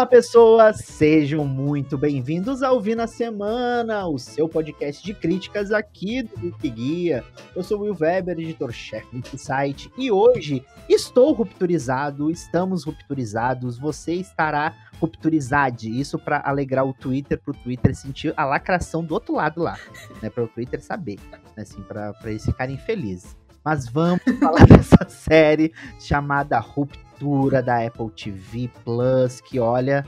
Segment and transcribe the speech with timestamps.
[0.00, 0.78] Olá, pessoas!
[0.78, 7.22] Sejam muito bem-vindos ao Vi na Semana, o seu podcast de críticas aqui do Guia.
[7.54, 14.14] Eu sou o Will Weber, editor-chefe do site, e hoje estou rupturizado, estamos rupturizados, você
[14.14, 15.84] estará rupturizado.
[15.84, 19.78] Isso para alegrar o Twitter, pro Twitter sentir a lacração do outro lado lá,
[20.22, 20.30] né?
[20.30, 21.20] Para o Twitter saber,
[21.54, 23.36] né, assim, para eles ficarem felizes.
[23.64, 30.04] Mas vamos falar dessa série chamada Ruptura da Apple TV Plus, que olha,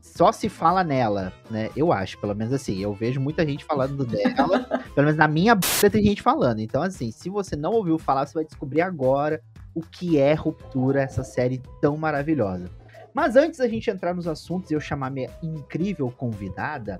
[0.00, 1.68] só se fala nela, né?
[1.76, 5.54] Eu acho, pelo menos assim, eu vejo muita gente falando dela, pelo menos na minha
[5.54, 6.60] boca tem gente falando.
[6.60, 9.42] Então, assim, se você não ouviu falar, você vai descobrir agora
[9.74, 12.70] o que é Ruptura, essa série tão maravilhosa.
[13.12, 16.98] Mas antes da gente entrar nos assuntos e eu chamar minha incrível convidada,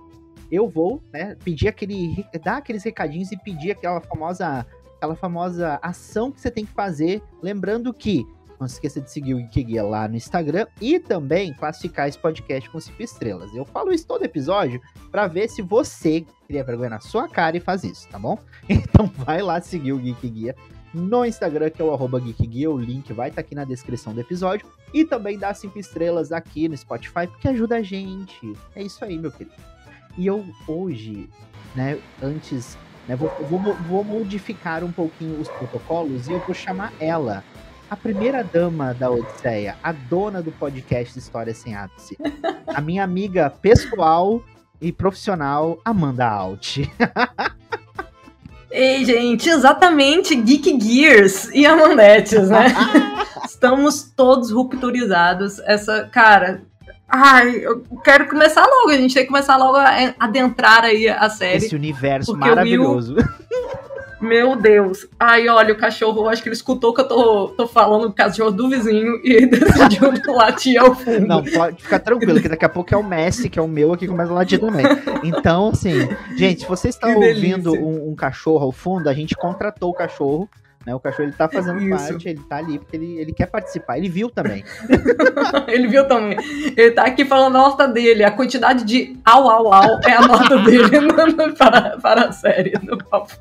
[0.50, 6.32] eu vou, né, pedir aquele, dar aqueles recadinhos e pedir aquela famosa aquela famosa ação
[6.32, 7.22] que você tem que fazer.
[7.42, 8.26] Lembrando que
[8.58, 12.18] não se esqueça de seguir o Geek Guia lá no Instagram e também classificar esse
[12.18, 13.54] podcast com 5 estrelas.
[13.54, 17.60] Eu falo isso todo episódio para ver se você cria vergonha na sua cara e
[17.60, 18.38] faz isso, tá bom?
[18.68, 20.56] Então vai lá seguir o Geek Guia
[20.94, 23.64] no Instagram, que é o arroba Geek Guia, o link vai estar tá aqui na
[23.64, 24.66] descrição do episódio.
[24.94, 28.54] E também dá 5 estrelas aqui no Spotify, porque ajuda a gente.
[28.74, 29.54] É isso aí, meu querido.
[30.16, 31.28] E eu hoje,
[31.74, 33.16] né, antes né?
[33.16, 37.44] Vou, vou, vou modificar um pouquinho os protocolos e eu vou chamar ela,
[37.88, 42.16] a primeira dama da Odisseia, a dona do podcast História Sem Ápice,
[42.66, 44.42] a minha amiga pessoal
[44.80, 46.78] e profissional, Amanda Alt.
[48.70, 52.66] Ei, gente, exatamente Geek Gears e Amandetes, né?
[53.46, 55.60] Estamos todos rupturizados.
[55.60, 56.62] Essa, cara,
[57.08, 58.90] Ai, eu quero começar logo.
[58.90, 61.64] A gente tem que começar logo a adentrar aí a série.
[61.64, 63.14] Esse universo maravilhoso.
[63.14, 63.24] Will...
[64.20, 65.06] Meu Deus.
[65.20, 68.50] Ai, olha, o cachorro, acho que ele escutou que eu tô, tô falando do cachorro
[68.50, 71.26] do vizinho e decidiu latir ao fundo.
[71.26, 73.92] Não, pode ficar tranquilo, que daqui a pouco é o Messi, que é o meu,
[73.92, 74.86] aqui começa a latir também.
[75.22, 79.90] Então, assim, gente, se você está ouvindo um, um cachorro ao fundo, a gente contratou
[79.90, 80.48] o cachorro
[80.86, 80.94] né?
[80.94, 82.08] O cachorro ele tá fazendo Isso.
[82.12, 83.98] parte, ele tá ali porque ele, ele quer participar.
[83.98, 84.64] Ele viu também.
[85.66, 86.38] ele viu também.
[86.76, 88.22] Ele tá aqui falando a nota dele.
[88.22, 91.12] A quantidade de au, au, au é a nota dele
[91.58, 93.32] para, para a série do Papo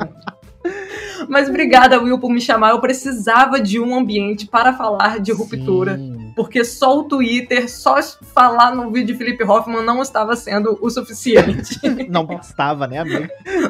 [1.30, 2.72] Mas obrigada, Will, por me chamar.
[2.72, 5.98] Eu precisava de um ambiente para falar de ruptura.
[5.98, 6.34] Sim.
[6.36, 8.02] Porque só o Twitter, só
[8.34, 11.80] falar no vídeo de Felipe Hoffman não estava sendo o suficiente.
[12.10, 13.28] não bastava, né, amigo?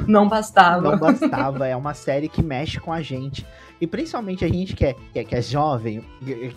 [0.08, 0.82] Não bastava.
[0.82, 1.68] Não bastava.
[1.68, 3.46] É uma série que mexe com a gente.
[3.80, 6.04] E principalmente a gente que é, que é, que é jovem,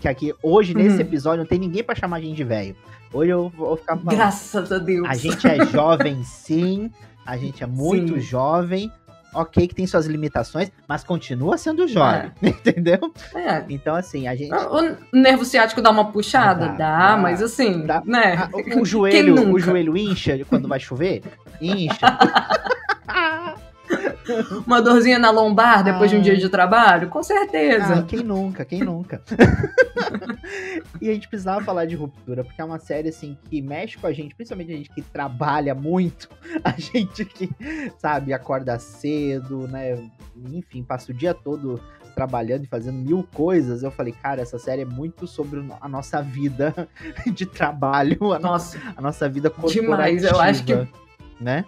[0.01, 1.01] que aqui hoje nesse uhum.
[1.01, 2.77] episódio não tem ninguém para chamar a gente de velho.
[3.13, 4.17] Hoje eu vou ficar falando.
[4.17, 5.09] Graças a Deus.
[5.09, 6.91] A gente é jovem sim,
[7.27, 8.21] a gente é muito sim.
[8.21, 8.93] jovem.
[9.35, 12.49] Ok, que tem suas limitações, mas continua sendo jovem, é.
[12.49, 13.13] entendeu?
[13.35, 13.63] É.
[13.69, 14.51] Então, assim, a gente.
[14.53, 16.69] O nervo ciático dá uma puxada?
[16.69, 18.03] Dá, dá, dá mas assim, dá.
[18.07, 18.37] né?
[18.37, 21.23] Ah, o, o joelho, o joelho incha quando vai chover?
[21.61, 22.19] Incha.
[24.67, 26.15] Uma dorzinha na lombar depois ah.
[26.15, 27.09] de um dia de trabalho?
[27.09, 28.01] Com certeza.
[28.01, 29.23] Ah, quem nunca, quem nunca.
[31.01, 34.07] e a gente precisava falar de ruptura, porque é uma série assim que mexe com
[34.07, 36.29] a gente, principalmente a gente que trabalha muito,
[36.63, 37.51] a gente que,
[37.99, 39.99] sabe, acorda cedo, né?
[40.53, 41.81] Enfim, passa o dia todo
[42.15, 46.21] trabalhando e fazendo mil coisas, eu falei, cara, essa série é muito sobre a nossa
[46.21, 46.89] vida
[47.33, 49.83] de trabalho, a nossa, a nossa vida corporativa.
[49.83, 50.89] Demais, eu acho que
[51.41, 51.65] né?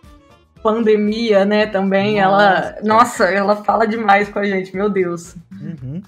[0.62, 2.22] Pandemia, né, também, nossa.
[2.22, 5.36] ela, nossa, ela fala demais com a gente, meu Deus.
[5.52, 6.02] Uhum.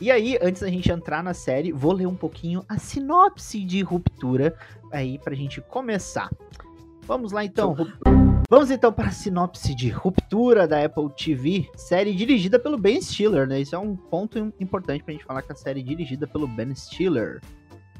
[0.00, 3.82] E aí, antes da gente entrar na série, vou ler um pouquinho a sinopse de
[3.82, 4.54] Ruptura
[4.92, 6.28] aí pra gente começar.
[7.06, 7.76] Vamos lá então.
[8.48, 13.46] Vamos então para a sinopse de Ruptura da Apple TV, série dirigida pelo Ben Stiller,
[13.46, 13.60] né?
[13.60, 16.74] Isso é um ponto importante pra gente falar que a série é dirigida pelo Ben
[16.74, 17.40] Stiller.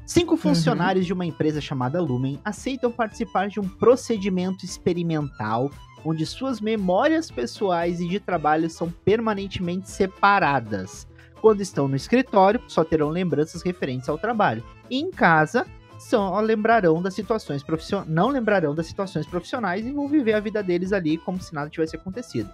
[0.05, 0.37] Cinco uhum.
[0.37, 1.07] funcionários uhum.
[1.07, 5.71] de uma empresa chamada Lumen aceitam participar de um procedimento experimental
[6.05, 11.07] onde suas memórias pessoais e de trabalho são permanentemente separadas.
[11.41, 14.63] Quando estão no escritório, só terão lembranças referentes ao trabalho.
[14.89, 15.65] E em casa,
[15.99, 20.61] só lembrarão das situações profissionais, não lembrarão das situações profissionais e vão viver a vida
[20.61, 22.49] deles ali como se nada tivesse acontecido.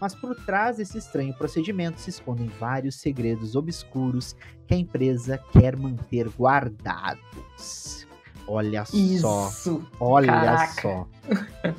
[0.00, 4.34] Mas por trás desse estranho procedimento se escondem vários segredos obscuros
[4.66, 8.06] que a empresa quer manter guardados.
[8.52, 9.80] Olha Isso, só.
[10.00, 10.82] Olha caraca.
[10.82, 11.06] só.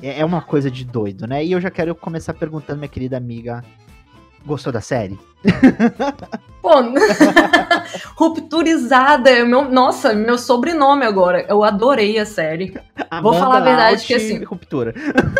[0.00, 1.44] É, é uma coisa de doido, né?
[1.44, 3.62] E eu já quero começar perguntando, minha querida amiga.
[4.46, 5.20] Gostou da série?
[6.62, 6.70] Pô,
[8.16, 9.28] rupturizada.
[9.28, 11.44] É meu, nossa, meu sobrenome agora.
[11.46, 12.74] Eu adorei a série.
[13.10, 14.42] Amanda Vou falar a verdade Alt que assim.
[14.42, 14.94] Ruptura.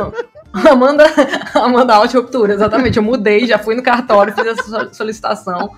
[0.70, 1.06] Amanda,
[1.54, 2.98] Amanda Alt Ruptura, exatamente.
[2.98, 5.74] Eu mudei, já fui no cartório, fiz essa solicitação.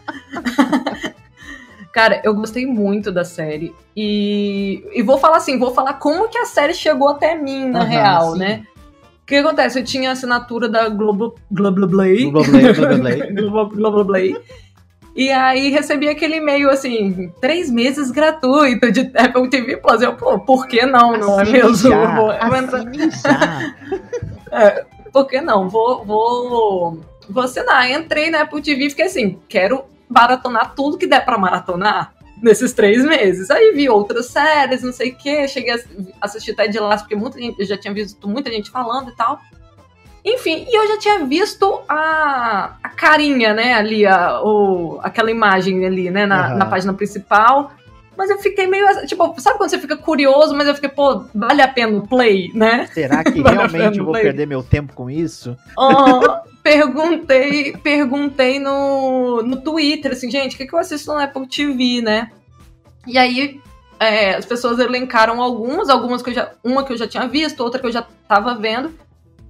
[1.95, 3.73] Cara, eu gostei muito da série.
[3.97, 7.83] E, e vou falar assim, vou falar como que a série chegou até mim, na
[7.83, 8.39] Aham, real, sim.
[8.41, 8.65] né?
[9.23, 9.79] O que acontece?
[9.79, 12.31] Eu tinha assinatura da Globo, Globoplay.
[12.31, 13.33] Globoplay, Globoplay.
[13.33, 14.37] Globo- Globoplay.
[15.15, 20.03] E aí recebi aquele e-mail assim, três meses gratuito de Apple TV Plus.
[20.03, 21.77] Eu, pô, por que não, não é Assine mesmo?
[21.91, 23.75] já, Vou- assine já.
[25.13, 25.69] por que não?
[25.69, 26.99] Vou, vou,
[27.31, 27.89] vou assinar.
[27.89, 32.13] Entrei na Apple TV e fiquei assim, quero maratonar tudo que der pra maratonar
[32.43, 33.51] nesses três meses.
[33.51, 35.49] Aí vi outras séries, não sei o quê.
[35.49, 35.79] Cheguei a
[36.21, 39.39] assistir Ted Lasso, porque muita gente, eu já tinha visto muita gente falando e tal.
[40.25, 45.85] Enfim, e eu já tinha visto a, a carinha, né, ali, a, o, aquela imagem
[45.85, 46.55] ali, né, na, Aham.
[46.57, 47.73] na página principal.
[48.17, 51.61] Mas eu fiquei meio, tipo, sabe quando você fica curioso, mas eu fiquei, pô, vale
[51.61, 52.87] a pena o play, né?
[52.95, 54.23] Será que Vale realmente eu vou play?
[54.25, 55.57] perder meu tempo com isso?
[55.79, 61.47] Ah, perguntei, perguntei no, no Twitter, assim, gente, o que, que eu assisto no Apple
[61.47, 62.31] TV, né?
[63.07, 63.61] E aí
[64.01, 66.53] é, as pessoas elencaram algumas, algumas que eu já.
[66.65, 68.95] Uma que eu já tinha visto, outra que eu já tava vendo,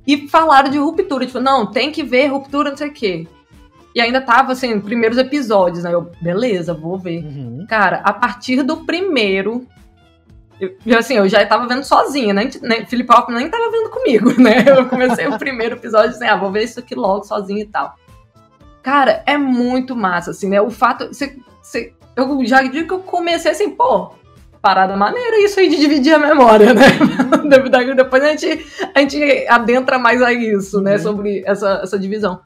[0.05, 1.25] e falaram de ruptura.
[1.25, 3.29] Tipo, não, tem que ver ruptura, não sei o quê.
[3.95, 5.95] E ainda tava, assim, primeiros episódios, né?
[5.95, 7.25] Eu, beleza, vou ver.
[7.25, 7.65] Uhum.
[7.69, 9.65] Cara, a partir do primeiro.
[10.61, 12.49] Eu, assim, eu já tava vendo sozinha, né?
[12.63, 14.65] né Felipe Hoffman nem tava vendo comigo, né?
[14.67, 17.95] Eu comecei o primeiro episódio assim, ah, vou ver isso aqui logo sozinha e tal.
[18.83, 20.61] Cara, é muito massa, assim, né?
[20.61, 21.09] O fato.
[21.09, 24.13] Você, você, eu já digo que eu comecei assim, pô,
[24.61, 26.87] parada maneira isso aí de dividir a memória, né?
[27.97, 30.95] Depois a gente, a gente adentra mais a isso, né?
[30.95, 30.99] Uhum.
[30.99, 32.41] Sobre essa, essa divisão.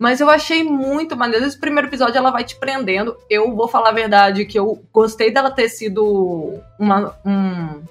[0.00, 1.44] Mas eu achei muito maneiro.
[1.44, 3.14] Esse primeiro episódio ela vai te prendendo.
[3.28, 7.82] Eu vou falar a verdade que eu gostei dela ter sido uma, um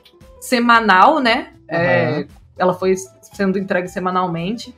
[0.41, 1.49] semanal, né?
[1.67, 2.25] É, Aham.
[2.57, 4.73] ela foi sendo entregue semanalmente.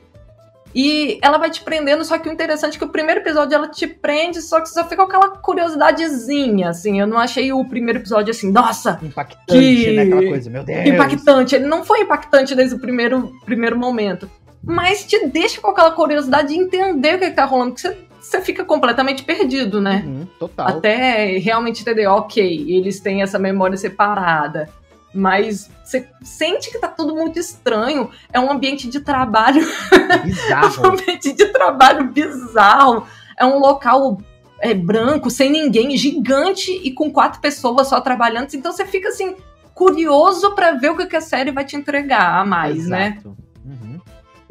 [0.74, 3.68] E ela vai te prendendo, só que o interessante é que o primeiro episódio ela
[3.68, 7.00] te prende, só que só fica com aquela curiosidadezinha, assim.
[7.00, 10.02] Eu não achei o primeiro episódio assim, nossa, Impactante, Que- né?
[10.02, 10.86] Aquela coisa, meu Deus.
[10.86, 11.54] impactante.
[11.54, 14.30] Ele não foi impactante desde o primeiro, primeiro momento.
[14.64, 17.98] Mas te deixa com aquela curiosidade de entender o que, que tá rolando, porque você,
[18.20, 20.04] você fica completamente perdido, né?
[20.06, 20.68] Uhum, total.
[20.68, 24.68] Até realmente entender, ok, eles têm essa memória separada.
[25.14, 28.08] Mas você sente que tá tudo muito estranho.
[28.32, 29.62] É um ambiente de trabalho
[29.92, 30.86] É um Bizarro.
[30.86, 33.06] ambiente de trabalho bizarro.
[33.38, 34.18] É um local
[34.58, 38.48] é, branco, sem ninguém, gigante e com quatro pessoas só trabalhando.
[38.54, 39.36] Então você fica assim,
[39.74, 43.18] curioso pra ver o que que a série vai te entregar a mais, né?
[43.18, 43.36] Exato.
[43.64, 44.00] Uhum.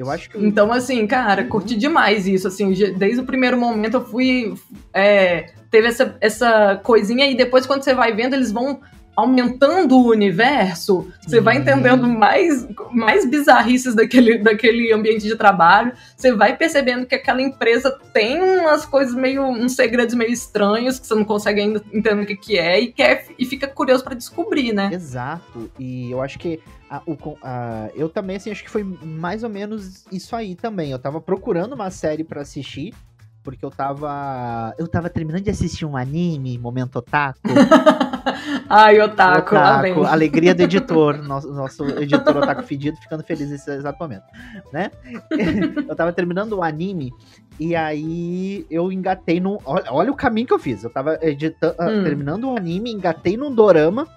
[0.01, 1.49] Eu acho que eu- Então, assim, cara, Uhum.
[1.49, 2.47] curti demais isso.
[2.47, 4.53] Assim, de- desde o primeiro momento eu fui.
[4.93, 8.81] é, teve essa, essa coisinha, e depois, quando você vai vendo, eles vão
[9.21, 11.61] aumentando o universo, você vai Uhum.
[11.61, 17.91] entendendo mais, mais bizarrices daquele, daquele ambiente de trabalho, você vai percebendo que aquela empresa
[18.13, 22.25] tem umas coisas meio, uns segredos meio estranhos que você não consegue ainda entender o
[22.25, 24.89] que, que é e, quer, e fica curioso pra descobrir, né?
[24.93, 25.71] Exato.
[25.79, 26.59] E eu acho que
[26.89, 30.91] a- o a- eu também, assim, acho que foi mais ou menos isso aí também.
[30.91, 32.93] Eu tava procurando uma série pra assistir,
[33.43, 34.73] porque eu tava.
[34.77, 37.39] Eu tava terminando de assistir um anime, Momento Otaku.
[38.69, 39.55] Ai, otaku.
[39.55, 44.23] Otaku, alegria do editor, nosso, nosso editor Otaku fedido, ficando feliz nesse exato momento,
[44.71, 44.91] né?
[45.87, 47.13] eu tava terminando o anime
[47.59, 49.57] e aí eu engatei num.
[49.65, 50.83] Olha, olha o caminho que eu fiz.
[50.83, 52.03] Eu tava editando, Hum.
[52.03, 54.07] terminando o anime, engatei num dorama.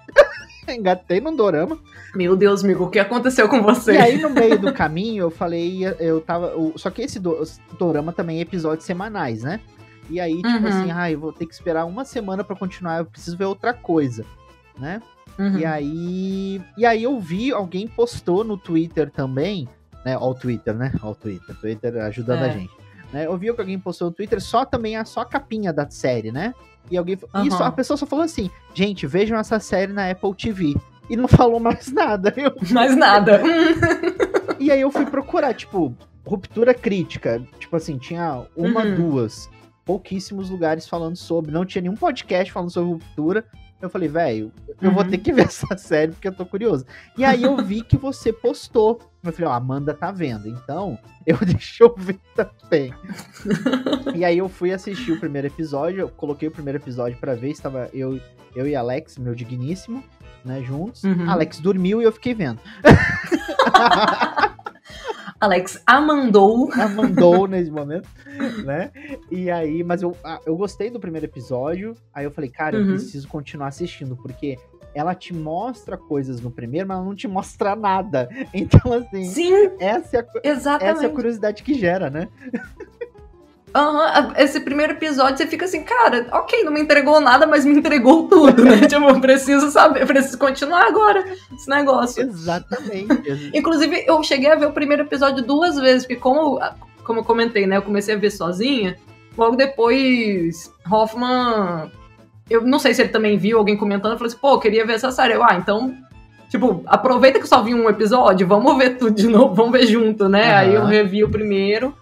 [0.69, 1.79] engatei num dorama.
[2.15, 3.93] Meu Deus, amigo, o que aconteceu com você?
[3.93, 6.53] E aí, no meio do caminho, eu falei, eu tava.
[6.77, 7.43] Só que esse do,
[7.79, 9.61] dorama também é episódios semanais, né?
[10.11, 10.67] E aí, tipo Uhum.
[10.67, 13.73] assim, ah, eu vou ter que esperar uma semana pra continuar, eu preciso ver outra
[13.73, 14.25] coisa,
[14.79, 15.01] né?
[15.39, 15.59] Uhum.
[15.59, 16.63] E aí.
[16.77, 19.69] E aí eu vi, alguém postou no Twitter também,
[20.05, 20.17] né?
[20.19, 20.93] Ó, o Twitter, né?
[21.03, 21.57] Ó, o Twitter.
[21.57, 22.51] Twitter ajudando É.
[22.51, 22.71] a gente.
[23.13, 23.27] Né?
[23.27, 26.31] Eu vi que alguém postou no Twitter só também a só a capinha da série,
[26.33, 26.53] né?
[26.91, 27.15] E alguém.
[27.45, 27.67] Isso, Aham.
[27.67, 30.75] a pessoa só falou assim, gente, vejam essa série na Apple TV.
[31.09, 32.33] E não falou mais nada.
[32.37, 33.41] Eu- Mais nada.
[34.59, 35.95] e aí eu fui procurar, tipo,
[36.27, 37.43] ruptura crítica.
[37.59, 38.95] Tipo assim, tinha uma, Uhum.
[38.95, 39.49] duas.
[39.85, 41.51] Pouquíssimos lugares falando sobre.
[41.53, 43.45] Não tinha nenhum podcast falando sobre ruptura.
[43.83, 44.51] Eu falei, velho,
[44.81, 45.11] eu vou Uhum.
[45.11, 46.87] ter que ver essa série porque eu tô curioso.
[47.19, 48.99] E aí eu vi que você postou.
[49.23, 50.49] Eu falei, ó, a Amanda tá vendo.
[50.49, 52.95] Então, eu deixa eu ver também.
[54.15, 56.01] e aí eu fui assistir o primeiro episódio.
[56.01, 57.51] Eu coloquei o primeiro episódio pra ver.
[57.51, 58.19] Estava eu,
[58.57, 60.03] eu e Alex, meu digníssimo,
[60.45, 61.05] né, juntos.
[61.05, 61.29] Uhum.
[61.29, 62.61] Alex dormiu e eu fiquei vendo.
[65.45, 66.71] Alex amandou.
[66.73, 68.09] Ela mandou nesse momento,
[68.65, 68.91] né?
[69.31, 71.95] E aí, mas eu, ah, eu gostei do primeiro episódio.
[72.13, 72.89] Aí eu falei, cara, eu Uhum.
[72.89, 74.57] preciso continuar assistindo, porque
[74.95, 78.29] ela te mostra coisas no primeiro, mas ela não te mostra nada.
[78.55, 81.15] Então, assim, Sim, essa é, a, essa é a exatamente.
[81.15, 82.29] curiosidade que gera, né?
[83.77, 87.77] Uhum, esse primeiro episódio você fica assim, cara, ok, não me entregou nada, mas me
[87.77, 88.83] entregou tudo, né?
[88.87, 92.23] tipo, eu preciso saber, preciso continuar agora esse negócio.
[92.23, 93.51] Exatamente.
[93.53, 96.61] Inclusive, eu cheguei a ver o primeiro episódio duas vezes, porque como,
[97.03, 97.79] como eu comentei, né?
[97.79, 98.97] Eu comecei a ver sozinha.
[99.37, 101.91] Logo depois, Hoffman.
[102.49, 104.87] Eu não sei se ele também viu alguém comentando, eu falei assim, pô, eu queria
[104.87, 105.35] ver essa série.
[105.35, 105.93] Eu, ah, então
[106.55, 110.29] Tipo, aproveita que só vi um episódio, vamos ver tudo de novo, vamos ver junto,
[110.29, 110.51] né?
[110.51, 110.57] Uhum.
[110.57, 111.93] Aí eu revi o primeiro.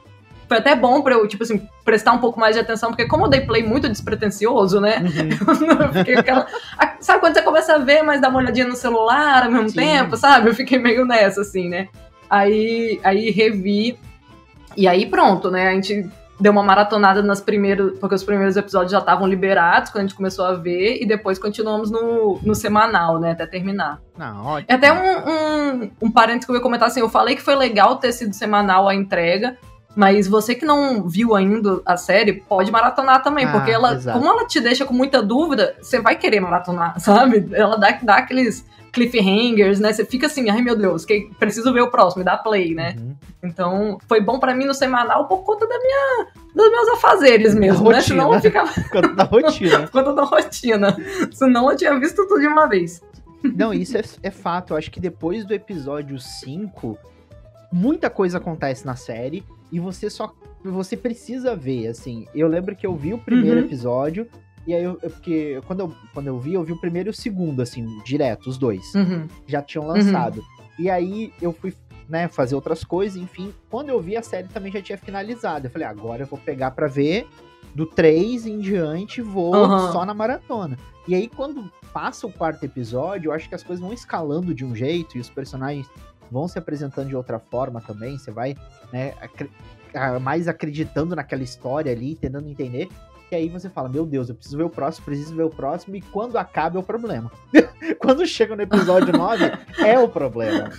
[0.52, 3.24] Foi até bom pra eu, tipo assim, prestar um pouco mais de atenção, porque como
[3.24, 4.98] eu dei play muito despretensioso, né?
[4.98, 5.80] Uhum.
[5.80, 6.46] eu fiquei aquela.
[7.00, 9.76] Sabe quando você começa a ver, mas dá uma olhadinha no celular ao mesmo Sim.
[9.76, 10.50] tempo, sabe?
[10.50, 11.88] Eu fiquei meio nessa, assim, né?
[12.28, 13.98] Aí, aí revi.
[14.76, 15.68] E aí pronto, né?
[15.68, 16.06] A gente
[16.38, 20.16] deu uma maratonada nas primeiros, porque os primeiros episódios já estavam liberados quando a gente
[20.16, 24.00] começou a ver, e depois continuamos no, no semanal, né, até terminar.
[24.18, 24.66] Não, ótimo.
[24.68, 27.54] É até um, um, um parênteses que eu ia comentar assim, eu falei que foi
[27.54, 29.56] legal ter sido semanal a entrega,
[29.94, 34.18] mas você que não viu ainda a série, pode maratonar também, ah, porque ela, exato.
[34.18, 37.48] como ela te deixa com muita dúvida, você vai querer maratonar, sabe?
[37.52, 39.92] Ela dá, dá aqueles cliffhangers, né?
[39.92, 42.94] Você fica assim, ai meu Deus, que preciso ver o próximo, e dá play, né?
[42.98, 43.16] Uhum.
[43.42, 47.90] Então, foi bom para mim no semanal por conta da minha, dos meus afazeres mesmo,
[47.90, 48.00] né?
[48.00, 48.70] Senão eu ficava.
[48.90, 49.88] Conta da rotina.
[49.90, 50.96] conta da rotina.
[51.32, 53.02] Senão eu tinha visto tudo de uma vez.
[53.42, 54.72] Não, isso é, é fato.
[54.72, 56.96] Eu acho que depois do episódio 5,
[57.72, 60.32] muita coisa acontece na série e você só.
[60.62, 62.26] Você precisa ver, assim.
[62.34, 63.66] Eu lembro que eu vi o primeiro uhum.
[63.66, 64.28] episódio,
[64.66, 67.14] e aí, eu, porque quando eu, quando eu vi, eu vi o primeiro e o
[67.14, 68.94] segundo, assim, direto, os dois.
[68.94, 69.26] Uhum.
[69.46, 70.38] Já tinham lançado.
[70.38, 70.44] Uhum.
[70.78, 71.74] E aí eu fui,
[72.08, 73.52] né, fazer outras coisas, enfim.
[73.68, 75.66] Quando eu vi, a série também já tinha finalizado.
[75.66, 77.26] Eu falei, agora eu vou pegar para ver
[77.74, 79.92] do 3 em diante, vou uhum.
[79.92, 80.78] só na maratona.
[81.08, 84.64] E aí, quando passa o quarto episódio, eu acho que as coisas vão escalando de
[84.64, 85.88] um jeito e os personagens
[86.30, 88.18] vão se apresentando de outra forma também.
[88.18, 88.56] Você vai,
[88.92, 89.14] né,
[90.20, 92.88] mais acreditando naquela história ali, tentando entender
[93.32, 95.96] que aí você fala, meu Deus, eu preciso ver o próximo, preciso ver o próximo,
[95.96, 97.32] e quando acaba é o problema.
[97.98, 99.52] quando chega no episódio 9,
[99.82, 100.70] é o problema.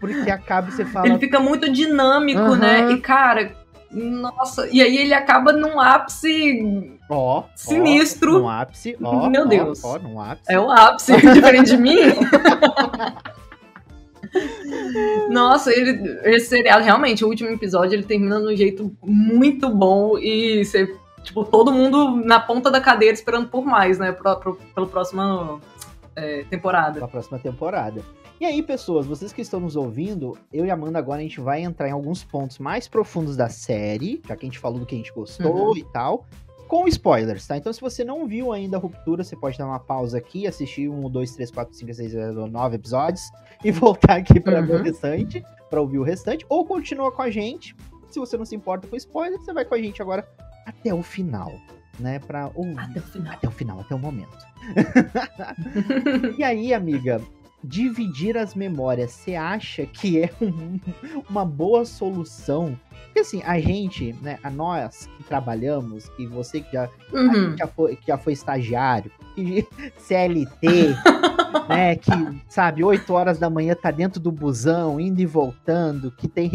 [0.00, 1.06] Porque acaba e você fala.
[1.06, 2.56] Ele fica muito dinâmico, uhum.
[2.56, 2.92] né?
[2.92, 3.54] E, cara,
[3.90, 8.36] nossa, e aí ele acaba num ápice ó, sinistro.
[8.36, 9.28] Ó, num ápice, ó.
[9.28, 9.84] Meu Deus.
[9.84, 10.50] Ó, num ápice.
[10.50, 11.98] É o ápice, diferente de mim.
[15.30, 20.18] Nossa, ele, esse seriado, realmente, o último episódio, ele termina de um jeito muito bom
[20.18, 24.12] e você tipo, todo mundo na ponta da cadeira esperando por mais, né?
[24.12, 25.60] Pro, pro, pela próxima
[26.16, 26.94] é, temporada.
[26.94, 28.02] Pela próxima temporada.
[28.40, 31.62] E aí, pessoas, vocês que estão nos ouvindo, eu e Amanda agora a gente vai
[31.62, 34.96] entrar em alguns pontos mais profundos da série, já que a gente falou do que
[34.96, 35.76] a gente gostou uhum.
[35.76, 36.26] e tal,
[36.72, 37.54] com spoilers, tá?
[37.54, 40.88] Então, se você não viu ainda a ruptura, você pode dar uma pausa aqui, assistir
[40.88, 42.14] um, dois, três, quatro, cinco, seis,
[42.50, 43.30] nove episódios
[43.62, 44.66] e voltar aqui para uhum.
[44.66, 44.82] ver o uhum.
[44.82, 47.76] restante, para ouvir o restante, ou continua com a gente.
[48.08, 50.26] Se você não se importa com spoiler, você vai com a gente agora
[50.64, 51.52] até o final,
[52.00, 52.18] né?
[52.20, 52.78] Pra ouvir.
[52.78, 53.32] Até o final.
[53.34, 54.46] Até o final, até o momento.
[56.38, 57.20] e aí, amiga,
[57.62, 60.78] dividir as memórias, você acha que é um,
[61.28, 62.78] uma boa solução?
[63.06, 67.56] Porque assim, a gente, né, a nós que trabalhamos, que você que já, uhum.
[67.56, 69.10] já, foi, que já foi estagiário,
[69.98, 70.96] CLT,
[71.68, 72.10] né, que,
[72.48, 76.50] sabe, 8 horas da manhã tá dentro do busão, indo e voltando, que tem,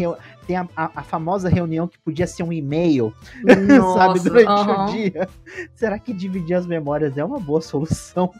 [0.46, 3.14] tem a, a, a famosa reunião que podia ser um e-mail,
[3.94, 4.84] sabe, durante uhum.
[4.84, 5.28] o dia.
[5.74, 8.32] Será que dividir as memórias é uma boa solução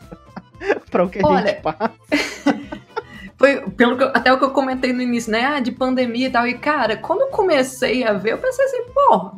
[0.91, 1.47] para o que a Olha...
[1.47, 1.93] gente passa?
[3.39, 5.45] Foi pelo que, até o que eu comentei no início, né?
[5.45, 6.47] Ah, de pandemia e tal.
[6.47, 9.31] E, cara, quando eu comecei a ver, eu pensei assim, pô,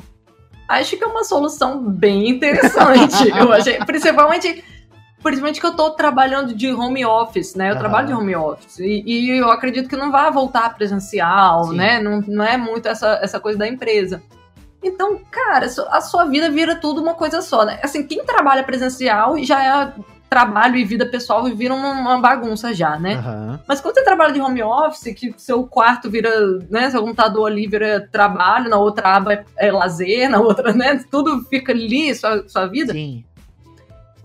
[0.66, 3.28] acho que é uma solução bem interessante.
[3.38, 4.64] eu achei, principalmente
[5.22, 7.70] Principalmente que eu tô trabalhando de home office, né?
[7.70, 8.78] Eu trabalho de home office.
[8.78, 11.76] E, e, eu acredito que não vai voltar presencial, Sim.
[11.76, 12.00] né?
[12.00, 14.22] Não, não é muito essa, essa coisa da empresa.
[14.82, 17.78] Então, cara, a sua vida vira tudo uma coisa só, né?
[17.82, 19.92] Assim, quem trabalha presencial já é
[20.30, 23.16] trabalho e vida pessoal e vira uma bagunça já, né?
[23.16, 23.58] Uhum.
[23.66, 26.30] Mas quando você trabalha de home office, que seu quarto vira,
[26.70, 26.88] né?
[26.88, 31.02] Seu computador ali vira trabalho, na outra aba é, é lazer, na outra, né?
[31.10, 32.92] Tudo fica ali, sua, sua vida.
[32.92, 33.24] Sim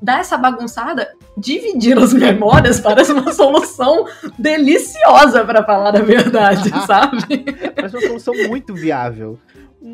[0.01, 4.05] dar essa bagunçada, dividir as memórias parece uma solução
[4.38, 7.43] deliciosa, para falar a verdade, sabe?
[7.75, 9.39] Parece uma solução muito viável.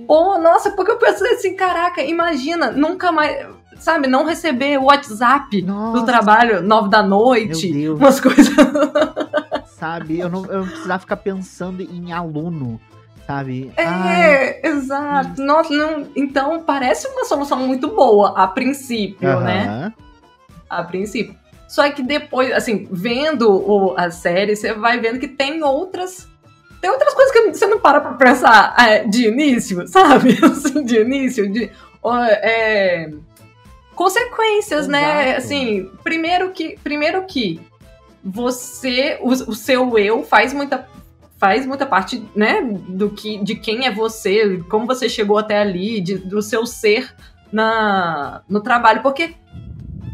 [0.07, 3.45] Pô, nossa, porque eu pensei assim, caraca, imagina, nunca mais,
[3.81, 5.99] sabe, não receber o WhatsApp nossa.
[5.99, 8.53] do trabalho nove da noite, umas coisas.
[9.77, 12.79] sabe, eu não, eu não precisava ficar pensando em aluno
[13.27, 13.71] sabe?
[13.77, 14.59] É, Ai.
[14.63, 15.41] exato.
[15.41, 19.39] Nossa, não, então parece uma solução muito boa a princípio, uhum.
[19.41, 19.93] né?
[20.69, 21.35] A princípio.
[21.67, 26.29] Só que depois, assim, vendo o, a série, você vai vendo que tem outras
[26.81, 30.37] tem outras coisas que você não para pra pensar é, de início, sabe?
[30.43, 31.69] Assim, de início, de.
[32.41, 33.11] É,
[34.01, 34.99] consequências, né?
[35.01, 35.25] Exato.
[35.25, 35.35] né?
[35.35, 37.61] Assim, primeiro que, primeiro que
[38.23, 40.89] você, o, o, seu eu faz muita
[41.37, 45.99] faz muita parte, né, do que de quem é você, como você chegou até ali,
[45.99, 47.15] de, do seu ser
[47.51, 49.35] na no trabalho, porque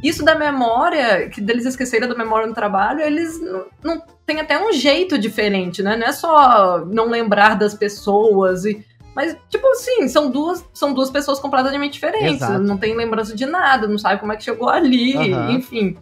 [0.03, 4.57] isso da memória, que deles esquecerem da memória no trabalho, eles não, não tem até
[4.57, 5.95] um jeito diferente, né?
[5.95, 8.85] Não é só não lembrar das pessoas e
[9.17, 12.35] mas, tipo assim, são duas, são duas pessoas completamente diferentes.
[12.35, 12.59] Exato.
[12.59, 15.49] Não tem lembrança de nada, não sabe como é que chegou ali, uhum.
[15.49, 15.97] enfim.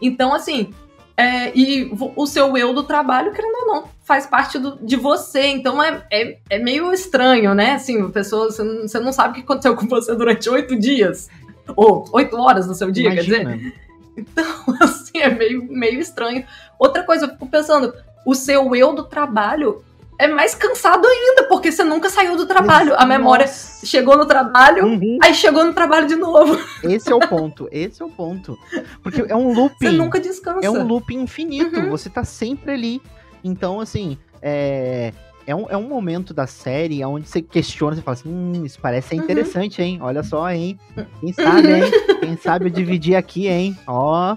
[0.00, 0.72] Então, assim,
[1.16, 5.46] é, e o seu eu do trabalho, querendo ou não, faz parte do, de você.
[5.46, 7.72] Então é, é, é, meio estranho, né?
[7.72, 11.28] Assim, pessoa, você não, você não sabe o que aconteceu com você durante oito dias.
[11.74, 13.50] Ou oito horas no seu dia, Imagina.
[13.50, 13.74] quer dizer.
[14.16, 14.44] Então,
[14.80, 16.44] assim, é meio, meio estranho.
[16.78, 17.92] Outra coisa, eu fico pensando,
[18.24, 19.82] o seu eu do trabalho
[20.18, 22.94] é mais cansado ainda, porque você nunca saiu do trabalho.
[22.98, 25.18] A memória chegou no trabalho, uhum.
[25.22, 26.58] aí chegou no trabalho de novo.
[26.82, 28.58] Esse é o ponto, esse é o ponto.
[29.02, 29.86] Porque é um looping.
[29.86, 30.66] Você nunca descansa.
[30.66, 31.90] É um looping infinito, uhum.
[31.90, 33.00] você tá sempre ali.
[33.44, 35.12] Então, assim, é,
[35.46, 38.80] é, um, é um momento da série onde você questiona, você fala assim, hum, isso
[38.80, 39.22] parece ser uhum.
[39.22, 40.00] interessante, hein?
[40.02, 40.78] Olha só, hein?
[41.20, 41.92] Quem sabe, hein?
[42.18, 43.78] Quem sabe eu dividir aqui, hein?
[43.86, 44.36] Ó,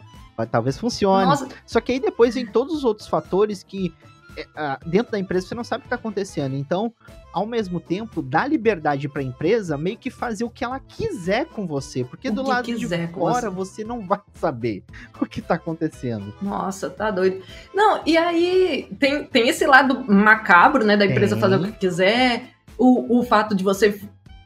[0.51, 1.25] talvez funcione.
[1.25, 1.47] Nossa.
[1.65, 3.91] Só que aí depois vem todos os outros fatores que
[4.85, 6.55] dentro da empresa você não sabe o que está acontecendo.
[6.55, 6.93] Então,
[7.33, 11.45] ao mesmo tempo, dá liberdade para a empresa meio que fazer o que ela quiser
[11.45, 13.71] com você, porque o do lado de fora você.
[13.71, 13.83] você.
[13.83, 14.83] não vai saber
[15.19, 16.33] o que está acontecendo.
[16.41, 17.41] Nossa, tá doido.
[17.73, 21.41] Não, e aí tem, tem esse lado macabro, né, da empresa tem.
[21.41, 23.99] fazer o que quiser, o, o fato de você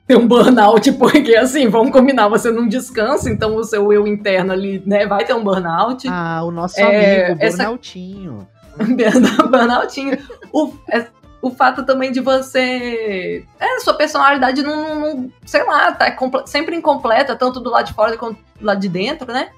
[0.07, 4.51] ter um burnout, porque assim, vamos combinar, você não descansa, então o seu eu interno
[4.51, 6.07] ali, né, vai ter um burnout.
[6.07, 8.37] Ah, o nosso é, amigo, o burnoutinho.
[8.37, 8.54] Essa...
[10.51, 11.07] O, é,
[11.41, 13.45] o fato também de você.
[13.59, 16.15] É, sua personalidade não, não sei lá, tá
[16.45, 19.49] sempre incompleta, tanto do lado de fora quanto do lado de dentro, né?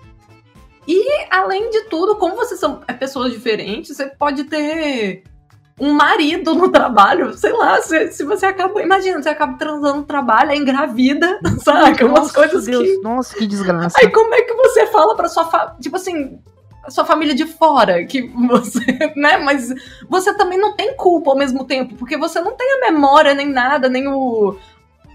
[0.88, 5.23] E, além de tudo, como vocês são é, pessoas diferentes, você pode ter
[5.80, 8.82] um marido no trabalho, sei lá, se, se você acaba.
[8.82, 12.03] Imagina, você acaba transando no trabalho, é engravida, sabe?
[12.03, 12.97] Umas coisas Deus, que.
[12.99, 13.97] Nossa, que desgraça.
[13.99, 15.45] Aí como é que você fala pra sua.
[15.45, 15.75] Fa...
[15.80, 16.39] Tipo assim,
[16.89, 18.80] sua família de fora, que você,
[19.15, 19.38] né?
[19.38, 19.73] Mas
[20.10, 23.50] você também não tem culpa ao mesmo tempo, porque você não tem a memória nem
[23.50, 24.56] nada, nem o,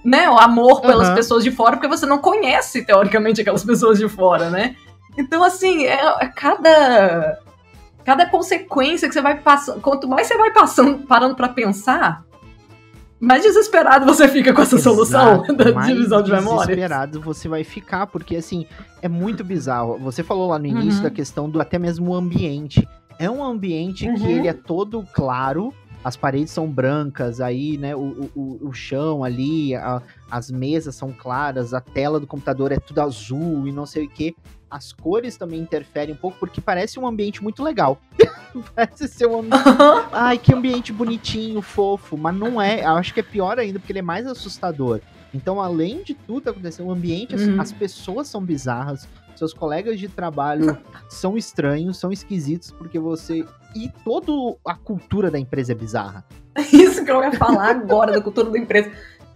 [0.05, 1.15] né, o amor pelas uhum.
[1.15, 4.77] pessoas de fora, porque você não conhece teoricamente aquelas pessoas de fora, né?
[5.17, 7.39] Então assim, é, é cada
[8.05, 12.25] cada consequência que você vai passando, quanto mais você vai passando, parando para pensar,
[13.23, 16.67] mais desesperado você fica com essa Exato, solução da divisão de memória.
[16.67, 18.67] desesperado você vai ficar, porque assim,
[19.01, 19.97] é muito bizarro.
[19.99, 21.05] Você falou lá no início uhum.
[21.05, 22.87] da questão do até mesmo o ambiente.
[23.21, 24.15] É um ambiente uhum.
[24.17, 25.73] que ele é todo claro,
[26.05, 31.13] as paredes são brancas, aí, né, o, o, o chão ali, a, as mesas são
[31.13, 34.35] claras, a tela do computador é tudo azul e não sei o que.
[34.71, 38.01] As cores também interferem um pouco, porque parece um ambiente muito legal.
[38.75, 39.65] parece ser um ambiente...
[40.13, 42.17] Ai, que ambiente bonitinho, fofo.
[42.17, 42.81] Mas não é.
[42.81, 45.01] Eu acho que é pior ainda, porque ele é mais assustador.
[45.35, 47.61] Então, além de tudo acontecer, o ambiente, uhum.
[47.61, 53.45] as, as pessoas são bizarras, seus colegas de trabalho são estranhos, são esquisitos, porque você.
[53.75, 54.33] E toda
[54.67, 56.25] a cultura da empresa é bizarra.
[56.73, 58.91] Isso que eu ia falar agora, da cultura da empresa.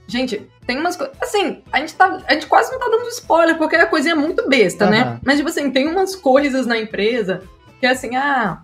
[0.06, 1.16] Gente, tem umas coisas.
[1.20, 4.16] Assim, a gente, tá, a gente quase não tá dando spoiler, porque a coisinha é
[4.16, 4.90] muito besta, uhum.
[4.90, 5.20] né?
[5.24, 7.42] Mas, tipo assim, tem umas coisas na empresa
[7.80, 8.62] que assim, ah.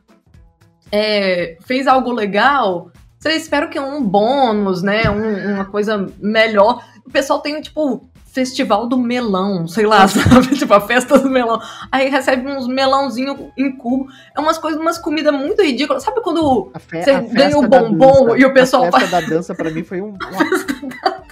[0.94, 5.08] É, fez algo legal, você espera que um bônus, né?
[5.08, 6.84] Um, uma coisa melhor.
[7.06, 10.56] O pessoal tem, tipo, festival do melão, sei lá, sabe?
[10.56, 11.60] tipo, a festa do melão.
[11.90, 14.06] Aí recebe uns melãozinho em cubo.
[14.34, 16.02] É umas coisas, umas comidas muito ridículas.
[16.02, 19.04] Sabe quando você ganha o bombom e o pessoal faz.
[19.04, 20.16] A festa da dança, pra mim, foi um.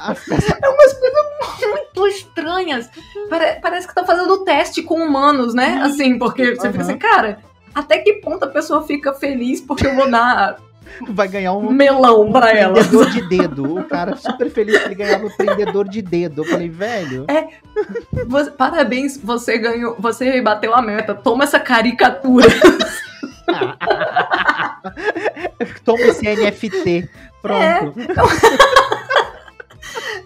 [0.01, 0.15] Uma...
[0.15, 0.59] festa...
[0.63, 1.27] É umas coisas
[1.63, 2.91] muito estranhas.
[3.29, 3.61] Pare...
[3.61, 5.81] Parece que tá fazendo teste com humanos, né?
[5.83, 6.73] Assim, porque você uhum.
[6.73, 7.39] fica assim, cara,
[7.75, 10.57] até que ponto a pessoa fica feliz porque eu vou dar
[11.09, 12.75] vai ganhar um melão pra ela.
[12.75, 13.79] Prendedor de dedo.
[13.79, 16.43] O cara super feliz que ele ganhava o prendedor de dedo.
[16.43, 17.27] Eu falei, velho.
[17.29, 17.49] É.
[18.27, 19.95] Você, parabéns, você ganhou.
[19.99, 21.15] Você bateu a meta.
[21.15, 22.49] Toma essa caricatura.
[25.85, 27.09] Toma esse NFT.
[27.43, 27.63] Pronto.
[27.63, 28.27] É, então...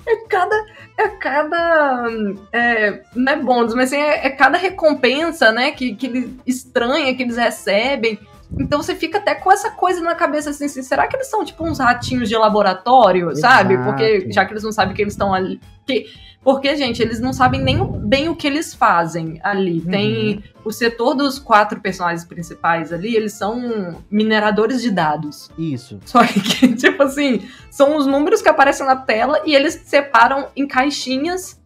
[0.06, 0.64] é cada.
[0.96, 2.06] É cada.
[2.52, 5.72] É, não é bônus, mas assim, é, é cada recompensa, né?
[5.72, 8.18] Que, que eles estranha que eles recebem
[8.58, 11.44] Então você fica até com essa coisa na cabeça assim, assim será que eles são
[11.44, 13.54] tipo uns ratinhos de laboratório, Exato.
[13.54, 13.78] sabe?
[13.78, 15.60] Porque já que eles não sabem que eles estão ali.
[15.86, 16.06] Que,
[16.44, 19.80] porque, gente, eles não sabem nem bem o que eles fazem ali.
[19.80, 19.90] Uhum.
[19.90, 25.50] Tem o setor dos quatro personagens principais ali, eles são mineradores de dados.
[25.58, 25.98] Isso.
[26.04, 30.66] Só que, tipo assim, são os números que aparecem na tela e eles separam em
[30.66, 31.63] caixinhas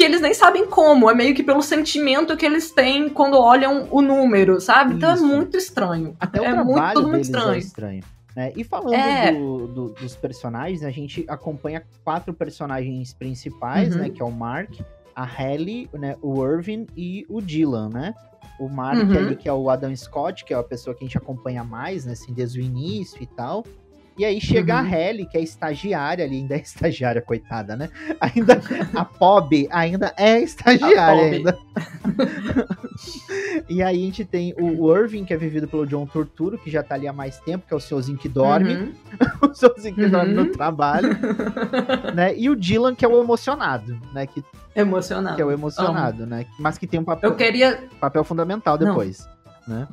[0.00, 1.10] que eles nem sabem como.
[1.10, 4.94] É meio que pelo sentimento que eles têm quando olham o número, sabe?
[4.94, 5.22] Então Isso.
[5.24, 6.16] é muito estranho.
[6.18, 7.52] Até o é muito, tudo muito deles estranho.
[7.54, 8.04] é estranho.
[8.34, 8.52] né?
[8.56, 9.32] E falando É.
[9.32, 14.00] do- do- dos personagens, a gente acompanha quatro personagens principais, Uhum.
[14.02, 14.08] né?
[14.08, 14.70] Que é o Mark,
[15.14, 18.14] a Halle, né, o Irvin e o Dylan, né?
[18.58, 19.18] O Mark Uhum.
[19.18, 22.04] ali, que é o Adam Scott, que é a pessoa que a gente acompanha mais,
[22.06, 22.12] né?
[22.12, 23.64] Assim, desde o início e tal.
[24.20, 24.90] E aí chega a Uhum.
[24.90, 27.88] Halle, que é estagiária ali, ainda é estagiária, coitada, né?
[28.20, 28.60] Ainda,
[28.94, 31.58] a Pob ainda é estagiária ainda.
[33.66, 36.82] E aí a gente tem o, Irving, que é vivido pelo John Torturo, que já
[36.82, 38.92] tá ali há mais tempo, que é o senhorzinho que dorme, Uhum.
[39.50, 40.10] o senhorzinho que Uhum.
[40.10, 41.08] dorme no trabalho,
[42.14, 42.36] né?
[42.36, 44.26] E o Dylan, que é o emocionado, né?
[44.26, 44.44] Que,
[44.76, 45.36] Emocionante.
[45.36, 46.44] que é o emocionado, né?
[46.58, 48.86] Mas que tem um papel, Eu queria, papel fundamental Não.
[48.88, 49.26] depois,
[49.66, 49.88] né?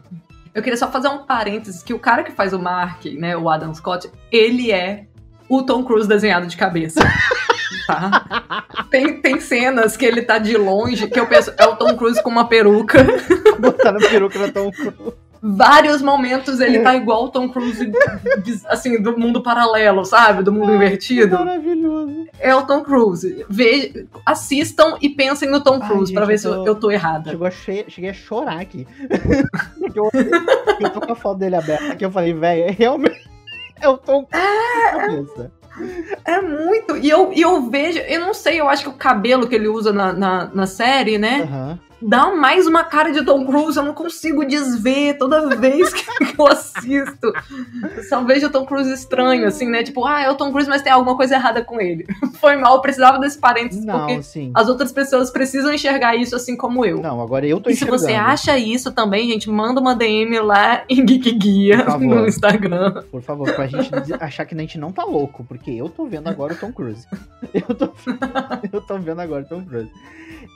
[0.57, 3.47] Eu queria só fazer um parênteses, que o cara que faz o Mark, né, o
[3.47, 5.05] Adam Scott, ele é
[5.47, 6.99] o Tom Cruise desenhado de cabeça.
[7.87, 8.65] tá?
[8.91, 12.21] Tem, tem cenas que ele tá de longe, que eu penso, é o Tom Cruise
[12.21, 12.99] com uma peruca.
[13.59, 15.13] Botaram peruca na Tom Cruise.
[15.39, 17.91] Vários momentos ele tá igual o Tom Cruise,
[18.65, 20.41] assim, do mundo paralelo, sabe?
[20.43, 21.37] Do mundo invertido.
[21.37, 22.25] Maravilhoso.
[22.39, 23.45] É o Tom Cruise.
[23.47, 27.29] Ve assistam e pensem no Tom Cruise pra gente, ver se eu eu, tô- errada.
[27.29, 28.87] Chegou a che- cheguei a chorar aqui.
[29.95, 30.09] Eu,
[30.79, 33.27] eu tô com a foto dele aberta aqui, eu falei, velho, realmente
[33.81, 35.49] é o Tom Cruise.
[36.25, 36.97] É muito.
[36.97, 39.67] E eu, e eu vejo, eu não sei, eu acho que o cabelo que ele
[39.67, 41.41] usa na, na, na série, né?
[41.43, 41.79] Aham.
[42.01, 46.05] Dá mais uma cara de Tom Cruise, eu não consigo desver toda vez que
[46.39, 47.33] eu assisto.
[47.95, 49.81] Eu só vejo o Tom Cruise estranho, assim, né?
[49.83, 52.05] Tipo, ah, é o Tom Cruise, mas tem alguma coisa errada com ele.
[52.39, 54.51] Foi mal, eu precisava desse parênteses, Não, porque sim.
[54.53, 57.01] as outras pessoas precisam enxergar isso assim como eu.
[57.01, 58.31] Não, agora eu tô E se você enxergando.
[58.31, 63.03] acha isso também, gente, manda uma DM lá em Geek Guia no Instagram.
[63.09, 66.27] Por favor, pra gente achar que a gente não tá louco, porque eu tô vendo
[66.27, 67.07] agora o Tom Cruise.
[67.53, 67.89] Eu tô,
[68.71, 69.89] eu tô vendo agora o Tom Cruise.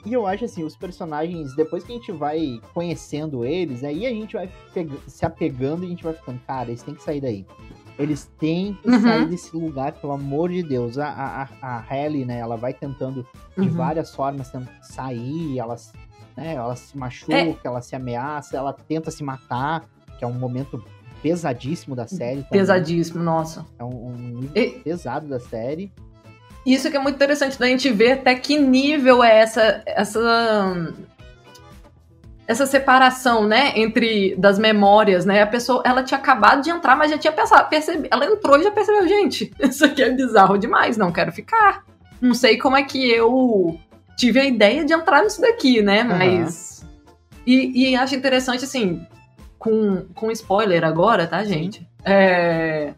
[0.04, 4.10] E eu acho assim, os personagens, depois que a gente vai conhecendo eles, aí a
[4.10, 4.48] gente vai
[5.06, 7.46] se apegando e a gente vai ficando, cara, eles têm que sair daí.
[7.98, 9.00] Eles têm que Uhum.
[9.02, 10.96] sair desse lugar, pelo amor de Deus.
[10.98, 13.26] A, a, a- Halle, né, ela vai tentando
[13.56, 13.74] de Uhum.
[13.74, 14.50] várias formas
[14.80, 15.76] sair, ela,
[16.36, 17.56] né, ela se machuca, É.
[17.62, 19.84] ela se ameaça, ela tenta se matar,
[20.18, 20.82] que é um momento
[21.22, 22.42] pesadíssimo da série.
[22.42, 22.50] também.
[22.60, 23.64] Pesadíssimo, nossa.
[23.78, 25.92] É um, um nível E- pesado da série.
[26.64, 30.94] Isso que é muito interessante da gente ver até que nível é essa essa
[32.46, 35.42] essa separação, né, entre das memórias, né?
[35.42, 37.68] A pessoa, ela tinha acabado de entrar, mas já tinha pensado,
[38.10, 41.84] ela entrou e já percebeu, gente, isso aqui é bizarro demais, não quero ficar.
[42.20, 43.78] Não sei como é que eu
[44.16, 46.02] tive a ideia de entrar nisso daqui, né?
[46.04, 46.86] Mas
[47.46, 49.04] e, e acho interessante assim,
[49.58, 51.86] com com spoiler agora, tá, gente?
[52.04, 52.92] É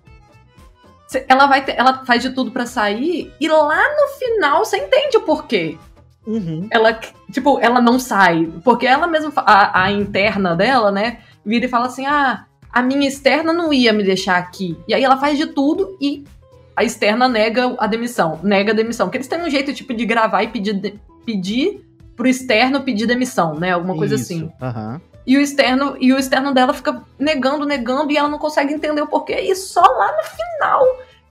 [1.28, 5.16] ela vai ter- ela faz de tudo pra sair e lá no final você entende
[5.16, 5.76] o porquê.
[6.26, 6.66] Uhum.
[6.70, 6.98] Ela,
[7.30, 11.86] tipo, ela não sai, porque ela mesma a, a interna dela, né, vira e fala
[11.86, 14.76] assim: "Ah, a minha externa não ia me deixar aqui".
[14.88, 16.24] E aí ela faz de tudo e
[16.74, 20.06] a externa nega a demissão, nega a demissão, porque eles têm um jeito tipo de
[20.06, 21.84] gravar e pedir de- pedir
[22.16, 23.72] pro externo pedir demissão, né?
[23.72, 24.24] Alguma coisa Isso.
[24.24, 24.50] assim.
[24.62, 25.00] Aham.
[25.26, 29.00] E o externo e o externo dela fica negando, negando e ela não consegue entender
[29.02, 29.40] o porquê.
[29.40, 30.84] E só lá no final,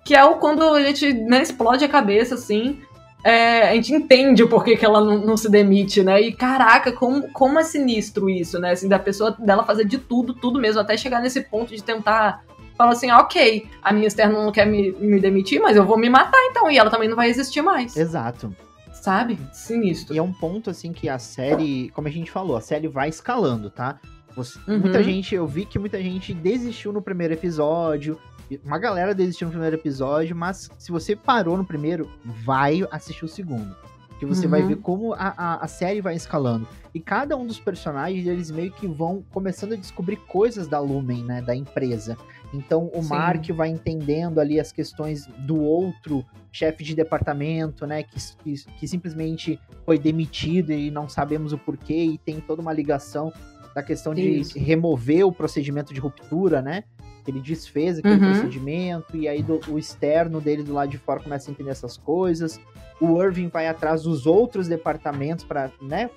[0.06, 2.80] que é o quando a gente né, explode a cabeça assim,
[3.24, 6.22] é, a gente entende o porquê que ela não, não se demite, né?
[6.22, 8.72] E caraca, como, como é sinistro isso, né?
[8.72, 12.44] Assim, da pessoa dela fazer de tudo, tudo mesmo, até chegar nesse ponto de tentar
[12.78, 16.10] falar assim, ok, a minha externa não quer me, me demitir, mas eu vou me
[16.10, 17.96] matar então, e ela também não vai existir mais.
[17.96, 18.54] Exato.
[18.92, 19.38] Sabe?
[19.54, 20.13] Sinistro.
[20.13, 23.10] E é um ponto, assim, que a série, como a gente falou, a série vai
[23.10, 24.00] escalando, tá?
[24.36, 24.80] Você- Uhum.
[24.80, 28.18] Muita gente, eu vi que muita gente desistiu no primeiro episódio.
[28.63, 33.28] Uma galera desistiu no primeiro episódio, mas se você parou no primeiro, vai assistir o
[33.28, 33.76] segundo.
[34.20, 34.68] Que você vai Uhum.
[34.68, 36.68] ver como a, a, a série vai escalando.
[36.94, 41.24] E cada um dos personagens, eles meio que vão começando a descobrir coisas da Lumen,
[41.24, 41.42] né?
[41.42, 42.18] Da empresa.
[42.54, 43.10] Então o Sim.
[43.10, 48.04] Mark vai entendendo ali as questões do outro chefe de departamento, né?
[48.04, 52.72] Que, que, que simplesmente foi demitido e não sabemos o porquê, e tem toda uma
[52.72, 53.34] ligação
[53.76, 56.84] da questão de remover o procedimento de ruptura, né?
[57.32, 58.32] Ele desfez aquele Uhum.
[58.32, 61.98] procedimento, e aí do- o externo dele do lado de fora começa a entender essas
[61.98, 62.60] coisas.
[63.00, 66.10] O Irving vai atrás dos outros departamentos para, né?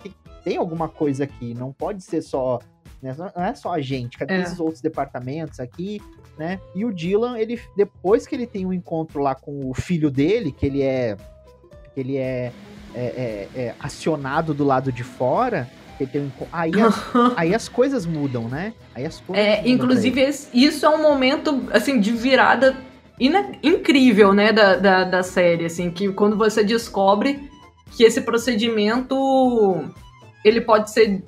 [0.45, 2.59] Tem alguma coisa aqui, não pode ser só
[3.03, 3.15] né?
[3.37, 4.41] Não é só a gente, cadê é.
[4.41, 6.01] esses outros departamentos aqui,
[6.39, 6.59] né?
[6.75, 10.51] E o Dylan, ele depois que ele tem um encontro lá com o filho dele,
[10.51, 11.15] que ele é
[11.93, 12.51] que ele é,
[12.95, 15.69] é, é, é acionado do lado de fora,
[16.01, 16.31] um...
[16.53, 17.05] aí, as,
[17.37, 18.73] aí as coisas mudam, né?
[18.95, 22.77] Aí as coisas é, inclusive esse, isso é um momento assim de virada
[23.63, 27.51] incrível, né, da, da, da série, assim, que quando você descobre
[27.93, 29.85] que esse procedimento
[30.45, 31.23] ele pode ser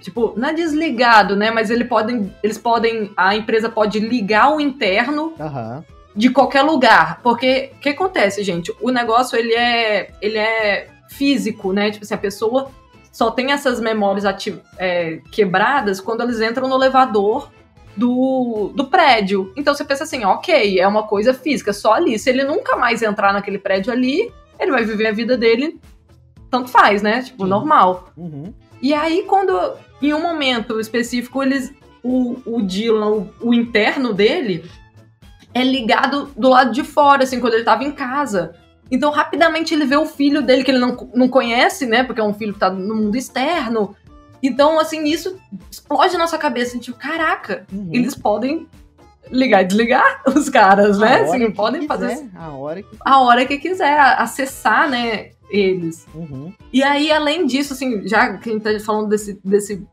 [0.00, 1.50] tipo, não é desligado, né?
[1.50, 5.82] Mas ele podem, eles podem, a empresa pode ligar o interno uhum.
[6.14, 8.72] de qualquer lugar, porque o que acontece, gente?
[8.80, 11.90] O negócio ele é, ele é físico, né?
[11.90, 12.70] Tipo assim, a pessoa
[13.16, 14.26] só tem essas memórias
[14.76, 17.50] é, quebradas quando eles entram no elevador
[17.96, 19.54] do, do prédio.
[19.56, 22.18] Então você pensa assim, ok, é uma coisa física, só ali.
[22.18, 25.80] Se ele nunca mais entrar naquele prédio ali, ele vai viver a vida dele,
[26.50, 27.22] tanto faz, né?
[27.22, 28.10] Tipo, normal.
[28.18, 28.52] Uhum.
[28.82, 29.58] E aí, quando
[30.02, 31.72] em um momento específico, eles.
[32.02, 34.70] O, o Dylan, o, o interno dele,
[35.54, 38.54] é ligado do lado de fora, assim, quando ele tava em casa.
[38.90, 42.04] Então, rapidamente ele vê o filho dele, que ele não, não conhece, né?
[42.04, 43.96] Porque é um filho que tá no mundo externo.
[44.42, 45.36] Então, assim, isso
[45.70, 46.78] explode na nossa cabeça.
[46.78, 47.90] Tipo, caraca, uhum.
[47.92, 48.66] eles podem
[49.30, 51.22] ligar e desligar os caras, né?
[51.22, 52.30] Assim, podem quiser, fazer.
[52.34, 55.30] A hora que A hora que quiser, acessar, né?
[55.50, 56.06] Eles.
[56.14, 56.52] Uhum.
[56.72, 59.86] E aí, além disso, assim, já que a gente tá falando desse, desse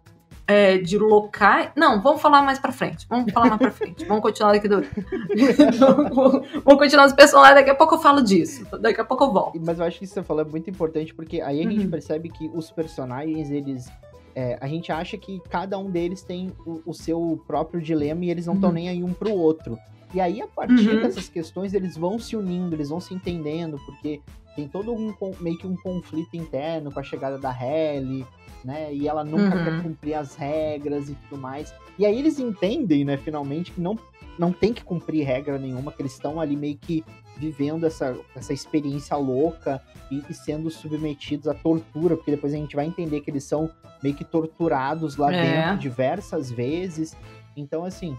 [0.48, 1.72] é, de locais.
[1.76, 3.06] Não, vamos falar mais pra frente.
[3.10, 4.06] Vamos falar mais pra frente.
[4.06, 4.82] Vamos continuar daqui do.
[6.64, 7.56] vamos continuar os personagens.
[7.56, 8.66] Daqui a pouco eu falo disso.
[8.80, 9.60] Daqui a pouco eu volto.
[9.64, 11.72] Mas eu acho que isso que você falou é muito importante, porque aí a uhum.
[11.72, 13.90] gente percebe que os personagens, eles
[14.36, 18.30] é, a gente acha que cada um deles tem o, o seu próprio dilema e
[18.30, 18.76] eles não estão uhum.
[18.76, 19.78] nem aí um pro outro.
[20.14, 21.02] E aí, a partir uhum.
[21.02, 24.22] dessas questões, eles vão se unindo, eles vão se entendendo, porque
[24.56, 28.26] tem todo um meio que um conflito interno com a chegada da Halle,
[28.64, 28.94] né?
[28.94, 29.64] E ela nunca uhum.
[29.64, 31.74] quer cumprir as regras e tudo mais.
[31.98, 33.98] E aí eles entendem, né, finalmente, que não,
[34.38, 37.04] não tem que cumprir regra nenhuma, que eles estão ali meio que
[37.38, 42.76] vivendo essa, essa experiência louca e, e, sendo submetidos à tortura, porque depois a gente
[42.76, 43.70] vai entender que eles são
[44.02, 45.42] meio que torturados lá é.
[45.42, 47.16] dentro diversas vezes.
[47.56, 48.16] Então, assim,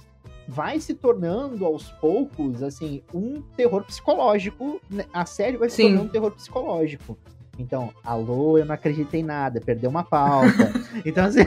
[0.46, 4.80] vai se tornando aos poucos, assim, um terror psicológico.
[4.90, 5.04] Né?
[5.12, 5.82] A série vai se Sim.
[5.84, 7.18] tornando um terror psicológico.
[7.58, 10.72] Então, alô, eu não acreditei em nada, perdeu uma pauta.
[11.04, 11.40] então, assim.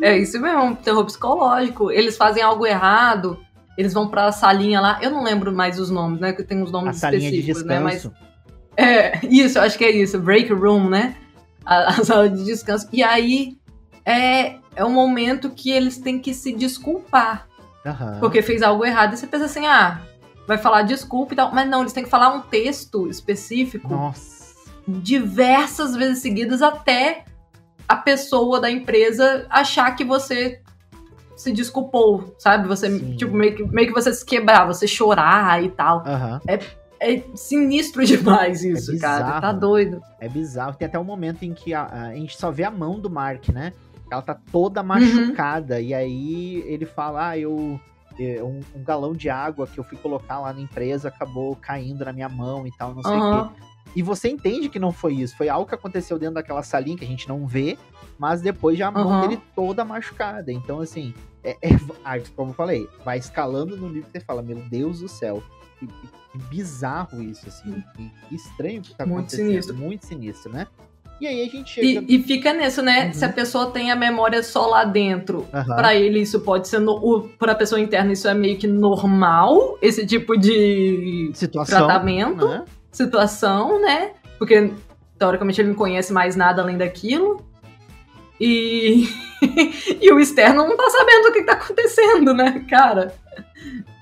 [0.00, 1.90] é isso mesmo, um terror psicológico.
[1.90, 3.38] Eles fazem algo errado
[3.76, 6.32] eles vão pra salinha lá, eu não lembro mais os nomes, né?
[6.32, 7.80] Que tem uns nomes a salinha específicos, de né?
[7.80, 8.10] Mas.
[8.76, 11.16] É, isso, acho que é isso, break room, né?
[11.64, 12.88] A, a sala de descanso.
[12.92, 13.56] E aí
[14.04, 17.48] é, é um momento que eles têm que se desculpar.
[17.84, 18.20] Uhum.
[18.20, 19.14] Porque fez algo errado.
[19.14, 20.00] E você pensa assim, ah,
[20.46, 21.52] vai falar desculpa e tal.
[21.52, 23.88] Mas não, eles têm que falar um texto específico.
[23.88, 24.54] Nossa.
[24.86, 27.24] Diversas vezes seguidas até
[27.88, 30.60] a pessoa da empresa achar que você
[31.36, 32.68] se desculpou, sabe?
[32.68, 33.16] Você, Sim.
[33.16, 35.98] tipo, meio que, meio que você se quebrar, você chorar e tal.
[36.06, 36.40] Uhum.
[36.46, 36.58] É,
[37.00, 39.40] é sinistro demais isso, é cara.
[39.40, 40.00] Tá doido.
[40.20, 40.74] É bizarro.
[40.74, 43.48] Tem até um momento em que a, a, gente só vê a mão do Mark,
[43.48, 43.72] né?
[44.10, 45.76] Ela tá toda machucada.
[45.76, 45.80] Uhum.
[45.80, 47.80] E aí ele fala: Ah, eu.
[48.42, 52.12] Um, um, galão de água que eu fui colocar lá na empresa acabou caindo na
[52.12, 53.48] minha mão e tal, não sei o uhum.
[53.48, 53.54] quê.
[53.94, 55.36] E você entende que não foi isso.
[55.36, 57.78] Foi algo que aconteceu dentro daquela salinha que a gente não vê,
[58.18, 59.20] mas depois já a mão uhum.
[59.20, 60.50] dele toda machucada.
[60.50, 64.58] Então, assim, é, é, como eu falei, vai escalando no livro que você fala, meu
[64.68, 65.42] Deus do céu,
[65.78, 69.46] que, que bizarro isso, assim, que, que, estranho que tá muito acontecendo.
[69.46, 69.74] Sinistro.
[69.74, 70.66] Muito sinistro, né?
[71.20, 71.86] E aí a gente chega...
[71.86, 73.06] E, e fica nisso, né?
[73.06, 73.12] Uhum.
[73.12, 75.76] Se a pessoa tem a memória só lá dentro, uhum.
[75.76, 76.80] para ele isso pode ser...
[76.80, 82.64] No, pra pessoa interna isso é meio que normal, esse tipo de situação, tratamento, né?
[82.90, 84.12] situação, né?
[84.38, 84.72] Porque,
[85.18, 87.44] teoricamente, ele não conhece mais nada além daquilo.
[88.40, 89.08] E,
[90.00, 93.14] e o externo não tá sabendo o que tá acontecendo, né, cara?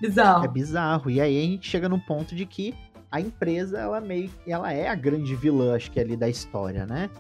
[0.01, 0.45] Bizarro.
[0.47, 1.11] É bizarro.
[1.11, 2.75] E aí a gente chega no ponto de que
[3.11, 7.11] a empresa, ela meio ela é a grande vilã, acho que ali da história, né?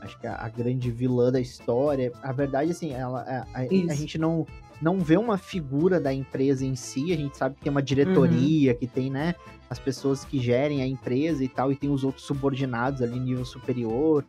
[0.00, 2.12] Acho que a, a grande vilã da história.
[2.22, 4.46] A verdade, assim, ela, a, a, a, gente não,
[4.80, 8.72] não vê uma figura da empresa em si, a gente sabe que tem uma diretoria,
[8.72, 8.78] uhum.
[8.78, 9.34] que tem, né,
[9.68, 13.44] as pessoas que gerem a empresa e tal, e tem os outros subordinados ali nível
[13.44, 14.24] superior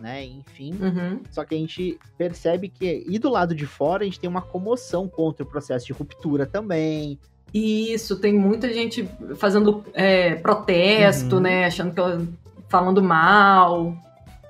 [0.00, 0.24] né?
[0.24, 0.74] Enfim.
[0.80, 1.20] Uhum.
[1.30, 4.42] Só que a gente percebe que, e do lado de fora, a gente tem uma
[4.42, 7.18] comoção contra o processo de ruptura também.
[7.52, 11.42] Isso, tem muita gente fazendo é, protesto, uhum.
[11.42, 11.64] né?
[11.64, 12.26] Achando que ela.
[12.68, 13.96] falando mal.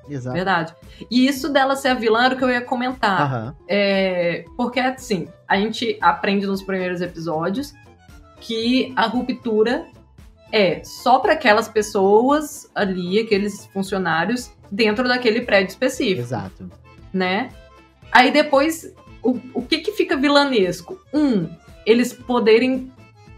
[0.09, 0.35] Exato.
[0.35, 0.74] Verdade.
[1.11, 3.46] E isso dela ser a vilã era o que eu ia comentar.
[3.46, 3.54] Uhum.
[3.68, 7.74] É, porque, assim, a gente aprende nos primeiros episódios
[8.40, 9.87] que a ruptura
[10.52, 16.20] é só para aquelas pessoas ali, aqueles funcionários dentro daquele prédio específico.
[16.20, 16.70] Exato.
[17.12, 17.50] Né?
[18.12, 20.98] Aí depois, o, o que que fica vilanesco?
[21.12, 21.48] Um,
[21.87, 22.92] eles poderem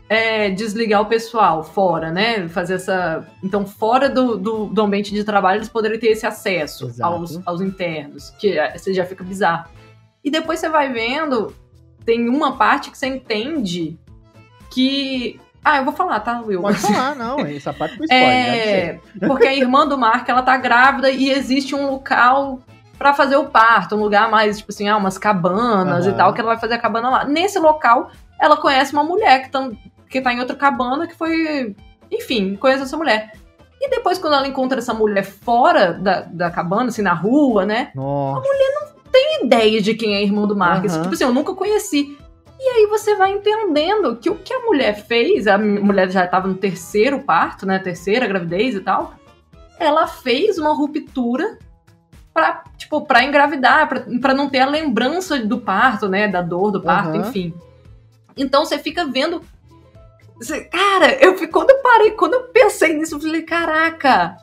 [0.08, 2.48] é, desligar o pessoal fora, né?
[2.48, 3.26] Fazer essa.
[3.44, 7.60] Então, fora do, do, do ambiente de trabalho, eles poderiam ter esse acesso aos, aos
[7.60, 9.68] internos, que é, você já fica bizarro.
[10.24, 11.54] E depois você vai vendo,
[12.04, 13.98] tem uma parte que você entende
[14.70, 15.38] que.
[15.62, 16.62] Ah, eu vou falar, tá, Will?
[16.62, 18.26] Pode falar, não, essa parte foi spoiler.
[18.26, 22.60] É, porque a irmã do Mark, ela tá grávida e existe um local
[22.98, 26.12] para fazer o parto, um lugar mais, tipo assim, ah, umas cabanas uhum.
[26.12, 27.24] e tal, que ela vai fazer a cabana lá.
[27.24, 29.76] Nesse local, ela conhece uma mulher que, tam,
[30.08, 31.74] que tá em outra cabana, que foi.
[32.10, 33.32] Enfim, conhece essa mulher.
[33.80, 37.90] E depois, quando ela encontra essa mulher fora da, da cabana, assim, na rua, né?
[37.94, 38.40] Nossa.
[38.40, 40.94] A mulher não tem ideia de quem é a irmã do Marcos.
[40.94, 41.02] Uhum.
[41.02, 42.16] Tipo assim, eu nunca conheci.
[42.60, 46.48] E aí você vai entendendo que o que a mulher fez, a mulher já estava
[46.48, 47.78] no terceiro parto, né?
[47.78, 49.14] Terceira gravidez e tal.
[49.78, 51.56] Ela fez uma ruptura
[52.34, 56.26] pra, tipo, pra engravidar, pra, pra não ter a lembrança do parto, né?
[56.26, 57.20] Da dor do parto, uhum.
[57.20, 57.54] enfim.
[58.38, 59.42] Então você fica vendo.
[60.70, 64.36] Cara, eu quando eu parei, quando eu pensei nisso, eu falei, caraca,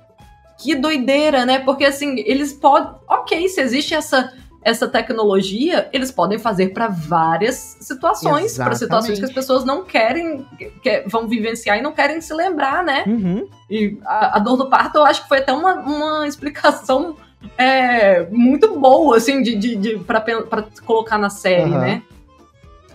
[0.58, 1.60] que doideira, né?
[1.60, 2.94] Porque assim, eles podem.
[3.08, 4.34] Ok, se existe essa
[4.66, 10.44] essa tecnologia eles podem fazer para várias situações, para situações que as pessoas não querem,
[10.82, 13.04] que, vão vivenciar e não querem se lembrar, né?
[13.06, 13.48] Uhum.
[13.70, 17.16] E a, a, dor do parto, eu acho que foi até uma, uma explicação
[17.60, 21.80] é, muito boa, assim, de, de, de para colocar na série, uhum.
[21.80, 22.02] né?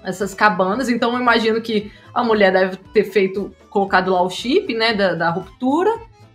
[0.02, 4.74] Essas cabanas, então eu imagino que a mulher deve ter feito, colocado lá o chip,
[4.74, 5.90] né, da, da ruptura,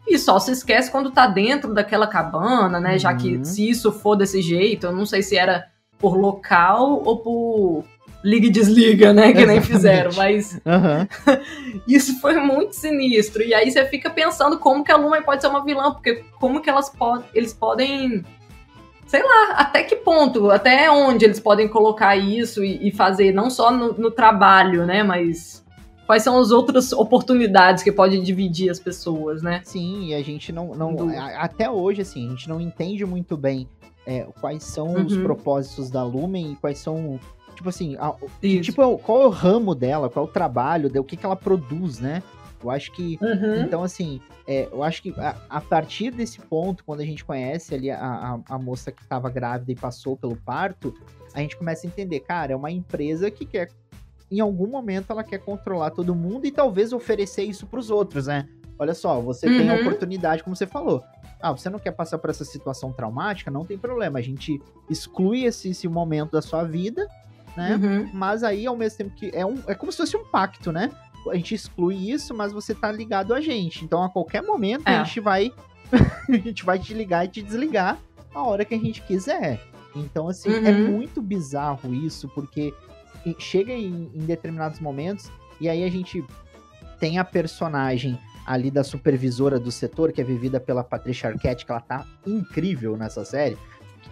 [0.08, 2.93] e só se esquece quando tá dentro daquela cabana, né?
[2.93, 2.99] Uhum.
[2.99, 3.43] Já que uhum.
[3.43, 5.65] se isso for desse jeito, eu não sei se era
[5.97, 7.84] por local ou por
[8.23, 9.32] liga e desliga, né?
[9.32, 9.47] Que Exatamente.
[9.47, 11.08] nem fizeram, mas uhum.
[11.88, 13.43] isso foi muito sinistro.
[13.43, 16.62] E aí você fica pensando como que a Luma pode ser uma vilã, porque como
[16.62, 18.23] que elas podem, eles podem,
[19.06, 23.50] sei lá, até que ponto, até onde eles podem colocar isso e, e fazer, não
[23.50, 25.04] só no, no trabalho, né?
[25.04, 25.63] Mas
[26.06, 29.62] quais são as outras oportunidades que podem dividir as pessoas, né?
[29.63, 30.74] Sim, e a gente não.
[30.76, 31.10] não Do...
[31.38, 33.68] Até hoje, assim, a gente não entende muito bem
[34.06, 35.06] é, quais são uhum.
[35.06, 37.20] os propósitos da Lumen e quais são.
[37.56, 38.13] Tipo assim, a,
[38.62, 42.00] tipo, qual é o ramo dela, qual é o trabalho, o que, que ela produz,
[42.00, 42.22] né?
[42.65, 43.17] Eu acho que.
[43.21, 43.62] Uhum.
[43.62, 47.73] Então, assim, é, eu acho que a, a, partir desse ponto, quando a gente conhece
[47.73, 50.93] ali a, a, a moça que estava grávida e passou pelo parto,
[51.34, 53.69] a gente começa a entender, cara, é uma empresa que quer
[54.32, 58.28] em algum momento ela quer controlar todo mundo e talvez oferecer isso para os outros,
[58.28, 58.47] né?
[58.78, 59.58] Olha só, você uhum.
[59.58, 59.82] tem a uhum.
[59.82, 61.04] oportunidade, como você falou.
[61.39, 63.51] Ah, você não quer passar por essa situação traumática?
[63.51, 64.19] Não tem problema.
[64.19, 67.08] A gente exclui esse, esse momento da sua vida,
[67.56, 67.75] né?
[67.75, 68.10] Uhum.
[68.13, 69.32] Mas aí, ao mesmo tempo que.
[69.34, 70.91] É, um, é como se fosse um pacto, né?
[71.30, 73.84] A gente exclui isso, mas você tá ligado a gente.
[73.84, 74.98] Então, a qualquer momento, é.
[74.98, 75.52] a gente vai.
[76.30, 77.98] a gente vai te ligar e te desligar
[78.34, 79.62] a hora que a gente quiser.
[79.96, 80.68] Então, assim, é uhum.
[80.68, 82.74] é muito bizarro isso, porque
[83.40, 86.24] chega em, em determinados momentos e aí a gente
[87.00, 91.72] tem a personagem ali da supervisora do setor, que é vivida pela Patricia Arquette, que
[91.72, 93.58] ela tá incrível nessa série.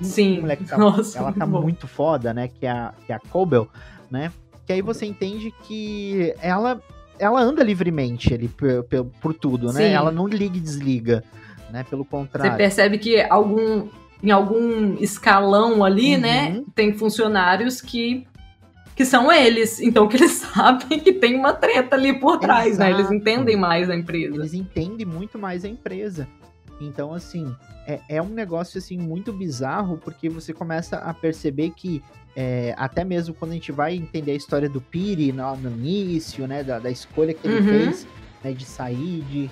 [0.02, 2.48] Sim, tá, Nossa, ela tá muito foda, né?
[2.48, 3.70] Que é a, que é a Cobel,
[4.10, 4.32] né?
[4.66, 6.82] Que aí você entende que ela,
[7.24, 9.88] ela anda livremente ali por, por, por tudo, né?
[9.88, 9.94] Sim.
[9.94, 11.24] Ela não liga e desliga,
[11.72, 11.84] né?
[11.90, 12.52] Pelo contrário.
[12.52, 13.88] Você percebe que algum,
[14.22, 16.54] em algum escalão ali, né, uhum.
[16.56, 16.64] né?
[16.76, 18.28] Tem funcionários que
[18.96, 19.80] que são eles.
[19.80, 22.92] Então, que eles sabem que tem uma treta ali por trás, Exato.
[22.92, 23.00] né?
[23.00, 24.36] Eles entendem mais a empresa.
[24.36, 26.28] Eles entendem muito mais a empresa.
[26.80, 27.56] Então, assim,
[27.88, 32.04] é, é um negócio, assim, muito bizarro, porque você começa a perceber que
[32.36, 36.48] é, até mesmo quando a gente vai entender a história do Piri no, no início,
[36.48, 37.86] né, da, da, escolha que ele uhum.
[37.86, 38.08] fez,
[38.44, 39.50] né, de sair, de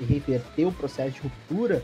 [0.00, 1.82] reverter o processo de ruptura,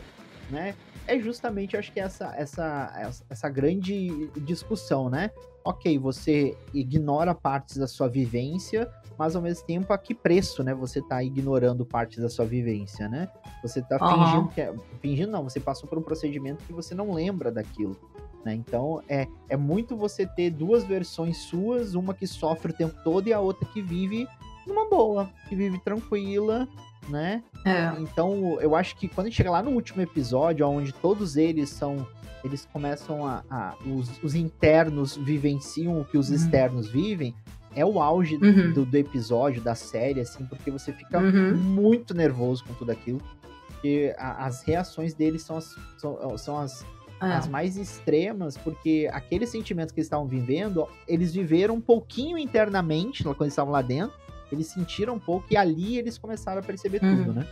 [0.49, 0.75] né,
[1.07, 5.31] é justamente, acho que essa, essa, essa grande discussão, né?
[5.63, 10.73] Ok, você ignora partes da sua vivência, mas ao mesmo tempo a que preço, né?
[10.73, 13.29] Você tá ignorando partes da sua vivência, né?
[13.61, 14.25] Você tá uhum.
[14.25, 17.97] fingindo que é, fingindo não, você passou por um procedimento que você não lembra daquilo,
[18.43, 18.53] né?
[18.53, 23.27] Então é, é muito você ter duas versões suas, uma que sofre o tempo todo
[23.27, 24.27] e a outra que vive
[24.65, 26.67] numa boa, que vive tranquila,
[27.09, 27.43] né?
[27.65, 27.93] É.
[27.99, 31.69] Então, eu acho que quando a gente chega lá no último episódio, onde todos eles
[31.69, 32.07] são.
[32.43, 33.43] Eles começam a.
[33.49, 36.35] a os, os, internos vivenciam o que os uhum.
[36.35, 37.33] externos vivem.
[37.75, 38.71] É o auge uhum.
[38.71, 41.55] do, do, episódio, da série, assim, porque você fica uhum.
[41.55, 43.19] muito nervoso com tudo aquilo.
[43.67, 46.85] Porque a, as reações deles são as, são, são as,
[47.25, 47.35] é.
[47.35, 53.23] as mais extremas, porque aqueles sentimentos que eles estavam vivendo, eles viveram um pouquinho internamente
[53.23, 57.03] quando eles estavam lá dentro eles sentiram um pouco e ali eles começaram a perceber
[57.03, 57.17] uhum.
[57.17, 57.47] tudo, né?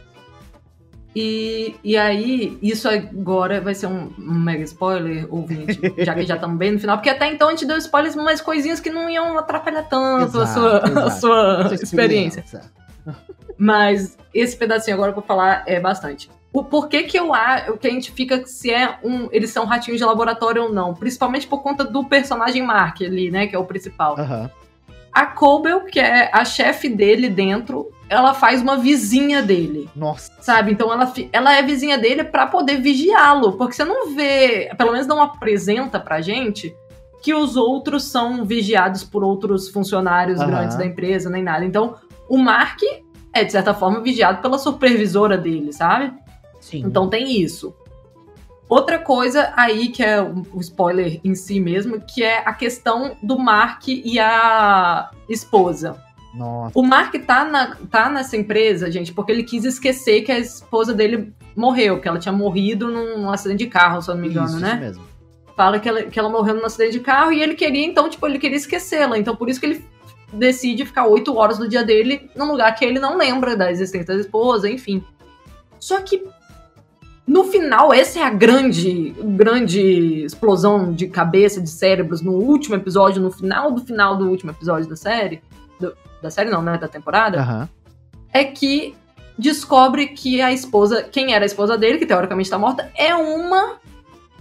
[1.14, 6.36] E, e aí, isso agora vai ser um, um mega spoiler, ouvinte, já que já
[6.36, 9.10] estamos bem no final, porque até então a gente deu spoilers, mas coisinhas que não
[9.10, 11.00] iam atrapalhar tanto a Exato, sua, exato.
[11.00, 12.40] a sua experiência.
[12.40, 12.72] experiência.
[13.58, 16.32] Mas esse pedacinho agora que eu vou falar é bastante.
[16.54, 19.30] O porquê que eu acho que a gente fica se é um.
[19.32, 20.94] Eles são ratinhos de laboratório ou não.
[20.94, 23.48] Principalmente por conta do personagem Mark ali, né?
[23.48, 24.20] Que é o principal.
[24.20, 24.50] Aham.
[25.14, 29.90] A Cobel, que é a chefe dele dentro, ela faz uma vizinha dele.
[29.96, 30.32] Nossa.
[30.40, 30.72] Sabe?
[30.72, 33.54] Então ela, ela é vizinha dele pra poder vigiá-lo.
[33.54, 36.74] Porque você não vê, pelo menos não apresenta pra gente,
[37.22, 40.50] que os outros são vigiados por outros funcionários Aham.
[40.50, 41.66] grandes da empresa, nem nada.
[41.66, 41.96] Então,
[42.30, 42.80] o Mark
[43.34, 46.14] é, de certa forma, vigiado pela supervisora dele, sabe?
[46.62, 46.84] Sim.
[46.86, 47.76] Então tem isso.
[48.70, 53.38] Outra coisa aí, que é o spoiler em si mesmo, que é a questão do
[53.38, 56.02] Mark e a esposa.
[56.34, 56.80] Nossa.
[56.80, 60.94] O Mark tá, na, tá nessa empresa, gente, porque ele quis esquecer que a esposa
[60.94, 64.48] dele morreu, que ela tinha morrido num acidente de carro, se eu não me engano,
[64.48, 64.70] isso, né?
[64.70, 65.04] isso mesmo.
[65.58, 68.26] Fala que ela, que ela morreu num acidente de carro e ele queria, então, tipo,
[68.26, 69.18] ele queria esquecê-la.
[69.18, 69.86] Então, por isso que ele
[70.32, 74.14] decide ficar oito horas do dia dele num lugar que ele não lembra da existência
[74.14, 75.04] da esposa, enfim.
[75.78, 76.24] Só que
[77.32, 83.22] no final, essa é a grande, grande explosão de cabeça, de cérebros no último episódio,
[83.22, 85.42] no final do final do último episódio da série.
[85.80, 86.78] do- da série não, né?
[86.78, 87.70] Da temporada Aham.
[88.34, 88.94] é que
[89.38, 93.80] descobre que a esposa, quem era a esposa dele, que teoricamente está morta, é uma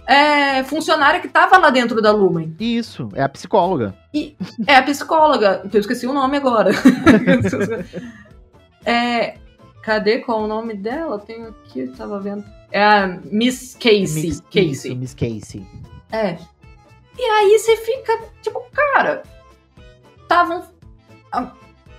[0.05, 2.53] é, funcionária que estava lá dentro da Lumen.
[2.59, 3.95] Isso, é a psicóloga.
[4.67, 6.71] É a psicóloga, que eu esqueci o nome agora.
[8.85, 9.35] é,
[9.81, 11.17] cadê qual o nome dela?
[11.19, 12.43] Tenho aqui, eu tava vendo.
[12.71, 14.23] É a Miss Casey.
[14.23, 14.71] Miss, Casey.
[14.71, 15.65] Isso, Miss Casey.
[16.11, 16.37] É.
[17.17, 19.23] E aí você fica, tipo, cara,
[20.21, 20.63] estavam.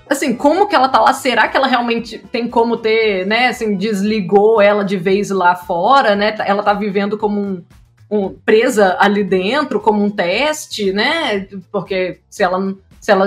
[0.09, 1.13] Assim, como que ela tá lá?
[1.13, 3.49] Será que ela realmente tem como ter, né?
[3.49, 6.35] Assim, desligou ela de vez lá fora, né?
[6.45, 7.65] Ela tá vivendo como um,
[8.11, 11.47] um- presa ali dentro, como um teste, né?
[11.71, 13.27] Porque se ela, se ela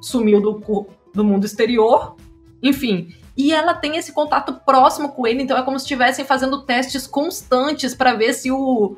[0.00, 2.16] sumiu do, do mundo exterior,
[2.62, 3.14] enfim.
[3.36, 7.06] E ela tem esse contato próximo com ele, então é como se estivessem fazendo testes
[7.06, 8.96] constantes para ver se o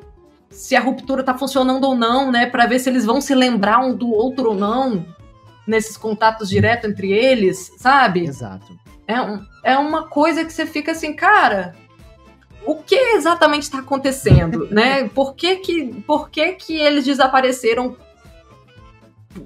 [0.49, 2.47] se a ruptura tá funcionando ou não, né?
[2.47, 5.05] Pra ver se eles vão se lembrar um do outro ou não
[5.67, 8.25] nesses contatos direto entre eles, sabe?
[8.25, 8.75] Exato.
[9.07, 11.75] É, um- é uma coisa que você fica assim, cara,
[12.65, 15.07] o que exatamente está acontecendo, né?
[15.09, 17.95] Por que que, por que que eles desapareceram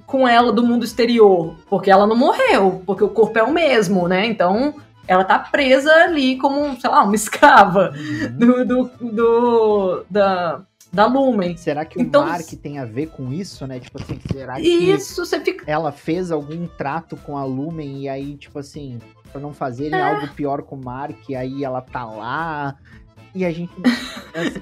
[0.06, 1.56] com ela do mundo exterior?
[1.70, 4.26] Porque ela não morreu, porque o corpo é o mesmo, né?
[4.26, 4.74] Então
[5.08, 8.38] ela tá presa ali como, sei lá, uma escrava Uhum.
[8.38, 10.62] do, do, do- da,
[10.92, 11.58] da Lumen.
[11.58, 13.80] Será que Então- o Mark tem a ver com isso, né?
[13.80, 15.70] Tipo assim, será que Isso, você fica.
[15.70, 19.00] ela fez algum trato com a Lumen e aí, tipo assim,
[19.32, 20.02] pra não fazerem É.
[20.02, 22.76] algo pior com o Mark, aí ela tá lá.
[23.36, 23.72] E a gente.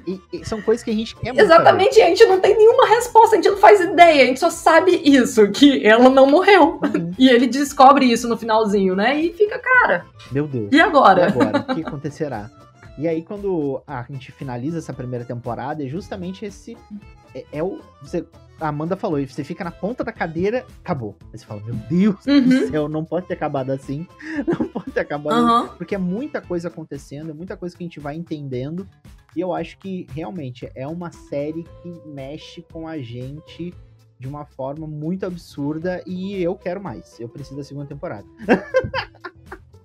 [0.07, 2.88] e- e são coisas que a gente quer muito Exatamente, a gente não tem nenhuma
[2.88, 6.80] resposta, a gente não faz ideia, a gente só sabe isso, que ela não morreu.
[6.82, 6.99] saber.
[6.99, 7.11] Uhum.
[7.19, 9.19] E ele descobre isso no finalzinho, né?
[9.19, 10.69] E fica, cara, Meu Deus.
[10.72, 11.28] e E agora?
[11.28, 11.65] agora?
[11.69, 12.49] O que acontecerá?
[12.97, 16.78] E aí, quando a gente finaliza essa primeira temporada, é justamente esse.
[17.34, 17.80] É, é o.
[18.01, 18.26] Você,
[18.62, 21.18] a Amanda falou, e você fica na ponta da cadeira, acabou.
[21.34, 22.41] Aí você fala, meu Deus Uhum.
[22.47, 24.07] do céu, não pode ter acabado assim.
[24.47, 25.45] Não pode ter acabado assim.
[25.45, 25.68] Aham.
[25.78, 28.88] Porque é muita coisa acontecendo, é muita coisa que a gente vai entendendo.
[29.36, 33.74] E eu acho que realmente é uma série que mexe com a gente
[34.20, 37.20] de uma forma muito absurda e eu quero mais.
[37.20, 38.26] Eu preciso da segunda temporada.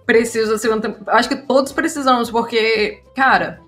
[0.04, 1.18] Preciso da segunda temporada.
[1.18, 3.60] Acho que todos precisamos, porque, cara.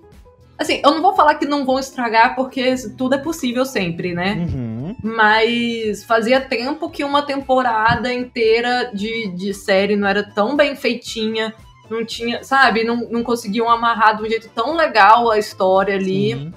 [0.57, 4.33] Assim, eu não vou falar que não vão estragar, porque tudo é possível sempre, né?
[4.35, 4.68] Uhum.
[5.01, 11.53] Mas fazia tempo que uma temporada inteira de, de série não era tão bem feitinha,
[11.89, 16.53] não tinha, sabe, não, não conseguiam amarrar de um jeito tão legal a história ali.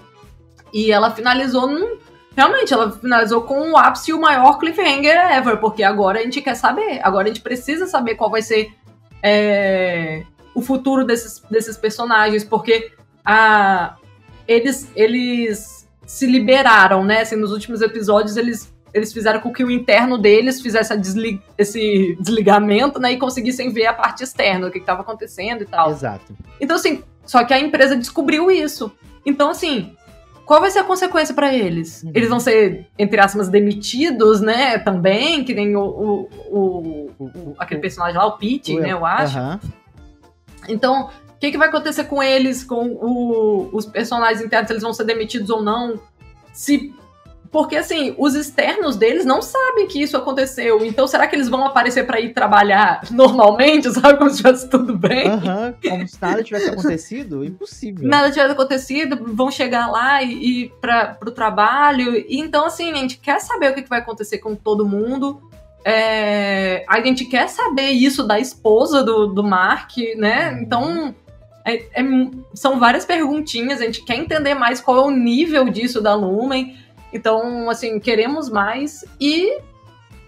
[0.72, 1.98] E ela finalizou num.
[2.34, 6.40] Realmente, ela finalizou com o ápice e o maior cliffhanger ever, porque agora a gente
[6.40, 7.00] quer saber.
[7.02, 8.72] Agora a gente precisa saber qual vai ser
[9.22, 10.24] é,
[10.54, 12.90] o futuro desses, desses personagens, porque
[13.24, 13.96] a,
[14.48, 15.71] eles, eles
[16.06, 17.20] se liberaram, né?
[17.22, 22.16] Assim, nos últimos episódios, eles, eles fizeram com que o interno deles fizesse desli- esse
[22.20, 23.12] desligamento, né?
[23.12, 25.90] E conseguissem ver a parte externa, o que estava acontecendo e tal.
[25.90, 26.34] Exato.
[26.60, 28.90] Então, assim, só que a empresa descobriu isso.
[29.24, 29.94] Então, assim,
[30.44, 32.02] qual vai ser a consequência pra eles?
[32.02, 32.10] Uhum.
[32.14, 34.76] Eles vão ser, entre aspas, demitidos, né?
[34.78, 38.92] Também, que nem o, o, o- O- aquele personagem lá, o Pete, né?
[38.92, 39.38] Eu acho.
[40.68, 41.08] Então,
[41.42, 45.02] que, que vai acontecer com eles, com o- os personagens internos, se eles vão ser
[45.04, 45.98] demitidos ou não?
[46.52, 46.94] Se
[47.50, 50.86] Porque, assim, os externos deles não sabem que isso aconteceu.
[50.86, 54.16] Então, será que eles vão aparecer para ir trabalhar normalmente, sabe?
[54.16, 55.28] Como se estivesse tudo bem?
[55.28, 57.44] Aham, como se nada tivesse acontecido?
[57.44, 58.08] Impossível.
[58.08, 62.16] Nada tivesse acontecido, vão chegar lá e ir para o trabalho.
[62.16, 65.42] E, então, assim, a gente quer saber o que, que vai acontecer com todo mundo.
[65.84, 70.52] É, a gente quer saber isso da esposa do, do Mark, né?
[70.52, 70.58] Uhum.
[70.62, 71.14] Então,
[71.64, 73.80] é- é- são várias perguntinhas.
[73.80, 76.76] A gente quer entender mais qual é o nível disso da Lumen.
[77.12, 79.60] Então, assim, queremos mais e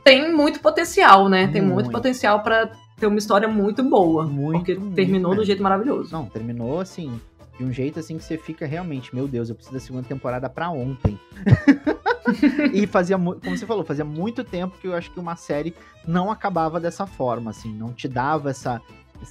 [0.04, 1.48] tem muito potencial, né?
[1.48, 1.90] Tem muito Muito.
[1.90, 4.24] potencial para ter uma história muito boa.
[4.24, 5.38] Muito, porque muito, terminou né?
[5.38, 6.12] do jeito maravilhoso.
[6.12, 7.18] Não, terminou assim,
[7.58, 10.48] de um jeito assim que você fica realmente, meu Deus, eu preciso da segunda temporada
[10.48, 11.18] pra ontem.
[12.72, 15.74] e fazia, como você falou, fazia muito tempo que eu acho que uma série
[16.06, 18.80] não acabava dessa forma, assim, não te dava essa,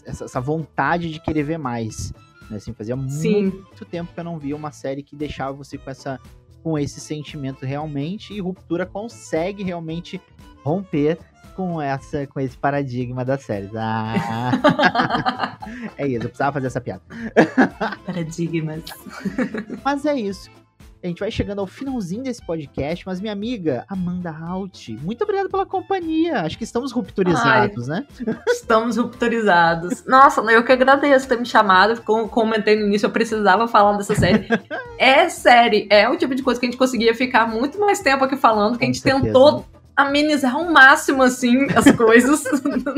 [0.05, 2.13] essa, essa vontade de querer ver mais.
[2.49, 2.57] Né?
[2.57, 3.45] Assim, fazia Sim.
[3.45, 6.19] muito tempo que eu não via uma série que deixava você com essa
[6.61, 10.21] com esse sentimento realmente e Ruptura consegue realmente
[10.63, 11.17] romper
[11.57, 13.71] com essa com esse paradigma das séries.
[13.75, 15.59] Ah.
[15.97, 17.03] é isso, eu precisava fazer essa piada.
[18.05, 18.83] Paradigmas.
[19.83, 20.49] Mas é isso.
[21.03, 25.49] A gente vai chegando ao finalzinho desse podcast, mas minha amiga Amanda Halt, muito obrigado
[25.49, 26.39] pela companhia.
[26.41, 28.05] Acho que estamos rupturizados, né?
[28.47, 30.05] Estamos rupturizados.
[30.05, 32.01] Nossa, eu que agradeço ter me chamado.
[32.03, 34.47] Como comentei no início, eu precisava falar dessa série.
[34.97, 38.23] É série, é o tipo de coisa que a gente conseguia ficar muito mais tempo
[38.23, 39.25] aqui falando, que a gente certeza.
[39.25, 42.43] tentou amenizar ao máximo, assim, as coisas,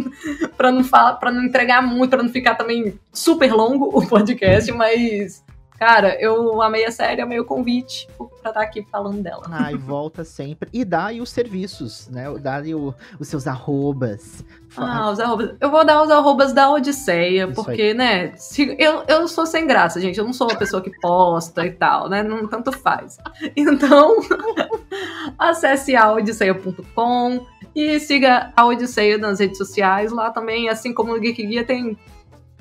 [0.56, 4.72] pra não falar, para não entregar muito, pra não ficar também super longo o podcast,
[4.72, 5.44] mas.
[5.78, 8.08] Cara, eu amei a série, amei o convite
[8.42, 9.44] pra estar aqui falando dela.
[9.52, 10.70] Ah, e volta sempre.
[10.72, 12.26] E dá aí os serviços, né?
[12.40, 14.44] Dá aí o- os seus arrobas.
[14.78, 15.54] Ah, os arrobas.
[15.60, 19.68] Eu vou dar os arrobas da Odisseia, Isso porque, né, se- eu, eu sou sem
[19.68, 20.18] graça, gente.
[20.18, 22.24] Eu não sou uma pessoa que posta e tal, né?
[22.24, 23.18] Não tanto faz.
[23.56, 24.16] Então,
[25.38, 27.46] acesse a odisseia.com
[27.76, 30.12] e siga a Odisseia nas redes sociais.
[30.12, 31.98] Lá também, assim como no Geek Guia, tem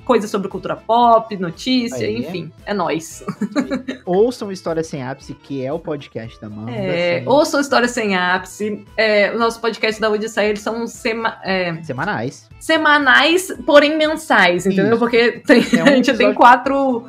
[0.05, 2.19] coisas sobre cultura pop, notícia, Aí.
[2.19, 3.23] enfim, é nóis.
[4.05, 6.71] Ouçam História Sem Ápice, que é o podcast da Amanda.
[6.71, 8.85] É, assim, ouçam História Sem Ápice.
[8.95, 12.47] É, os nossos podcasts da Odisseia, eles são sema, é, Semanais.
[12.59, 14.91] semanais, porém mensais, entendeu?
[14.91, 14.99] Isso.
[14.99, 17.07] Porque tem- É um a gente tem quatro.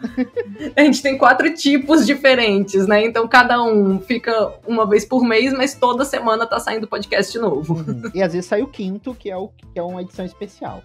[0.74, 3.04] a gente tem quatro tipos diferentes, né?
[3.04, 7.74] Então cada um fica uma vez por mês, mas toda semana tá saindo podcast novo.
[7.74, 8.10] Uhum.
[8.14, 10.82] E às vezes sai o quinto, que é, o, que é uma edição especial.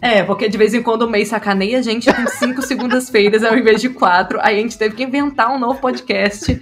[0.00, 3.56] É, porque de vez em quando o mês sacaneia a gente com cinco segundas-feiras ao
[3.56, 4.38] invés de quatro.
[4.42, 6.60] Aí a gente teve que inventar um novo podcast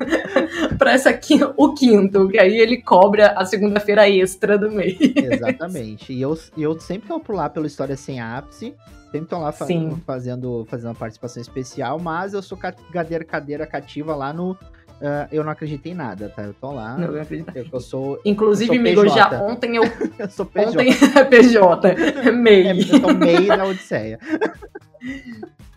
[0.78, 4.96] pra essa aqui, o quinto, que aí ele cobra a segunda-feira extra do mês.
[5.00, 6.12] Exatamente.
[6.12, 8.74] e eu, eu sempre tô lá pelo História Sem Ápice.
[9.10, 10.00] Sempre tô lá fa- Sim.
[10.06, 14.56] fazendo, fazendo uma participação especial, mas eu sou ca- cadeira, cadeira cativa lá no
[15.02, 16.42] ah, Eu Não Acreditei em Nada, tá?
[16.42, 16.96] Eu tô lá.
[16.96, 17.50] Não, eu acredito.
[17.54, 18.20] Eu, eu sou.
[18.24, 19.82] Inclusive, Eu sou amigo, já ontem eu.
[20.18, 20.68] Eu sou PJ.
[20.68, 22.80] Ontem é PJ, É, MEI.
[22.92, 24.18] eu tô meio da Odisseia.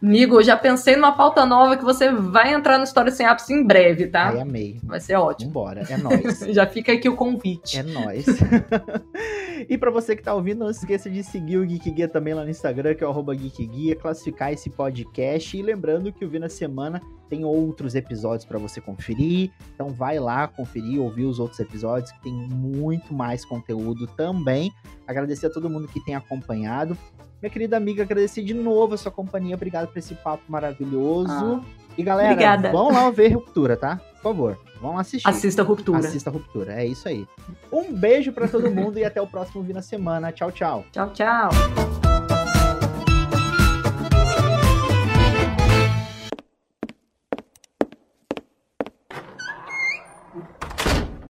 [0.01, 3.53] Amigo, eu já pensei numa pauta nova que você vai entrar no História Sem Ápice
[3.53, 4.31] em breve, tá?
[4.31, 4.77] Ai, amei.
[4.83, 5.49] Vai ser ótimo.
[5.53, 6.39] Vambora, é nóis.
[6.53, 7.79] Já fica aqui o convite.
[7.79, 8.25] É nóis.
[9.69, 12.43] e pra você que tá ouvindo, não esqueça de seguir o Geek Guia também lá
[12.43, 15.57] no Instagram, que é o Guia, classificar esse podcast.
[15.57, 19.51] E lembrando que o Vi na Semana tem outros episódios pra você conferir.
[19.73, 24.71] Então vai lá conferir, ouvir os outros episódios, que tem muito mais conteúdo também.
[25.07, 26.97] Agradecer a todo mundo que tem acompanhado.
[27.41, 29.55] Minha querida amiga, agradecer de novo a sua companhia.
[29.55, 31.61] Obrigado por esse papo maravilhoso.
[31.97, 32.71] E galera, obrigada.
[32.71, 33.99] vão lá ver Ruptura, tá?
[34.15, 35.27] Por favor, vão assistir.
[35.27, 35.99] Assista a Ruptura.
[35.99, 37.27] Assista a Ruptura, é isso aí.
[37.71, 40.31] Um beijo pra todo mundo e até o próximo Vi na Semana.
[40.31, 40.85] Tchau, tchau.
[40.91, 42.12] Tchau, tchau.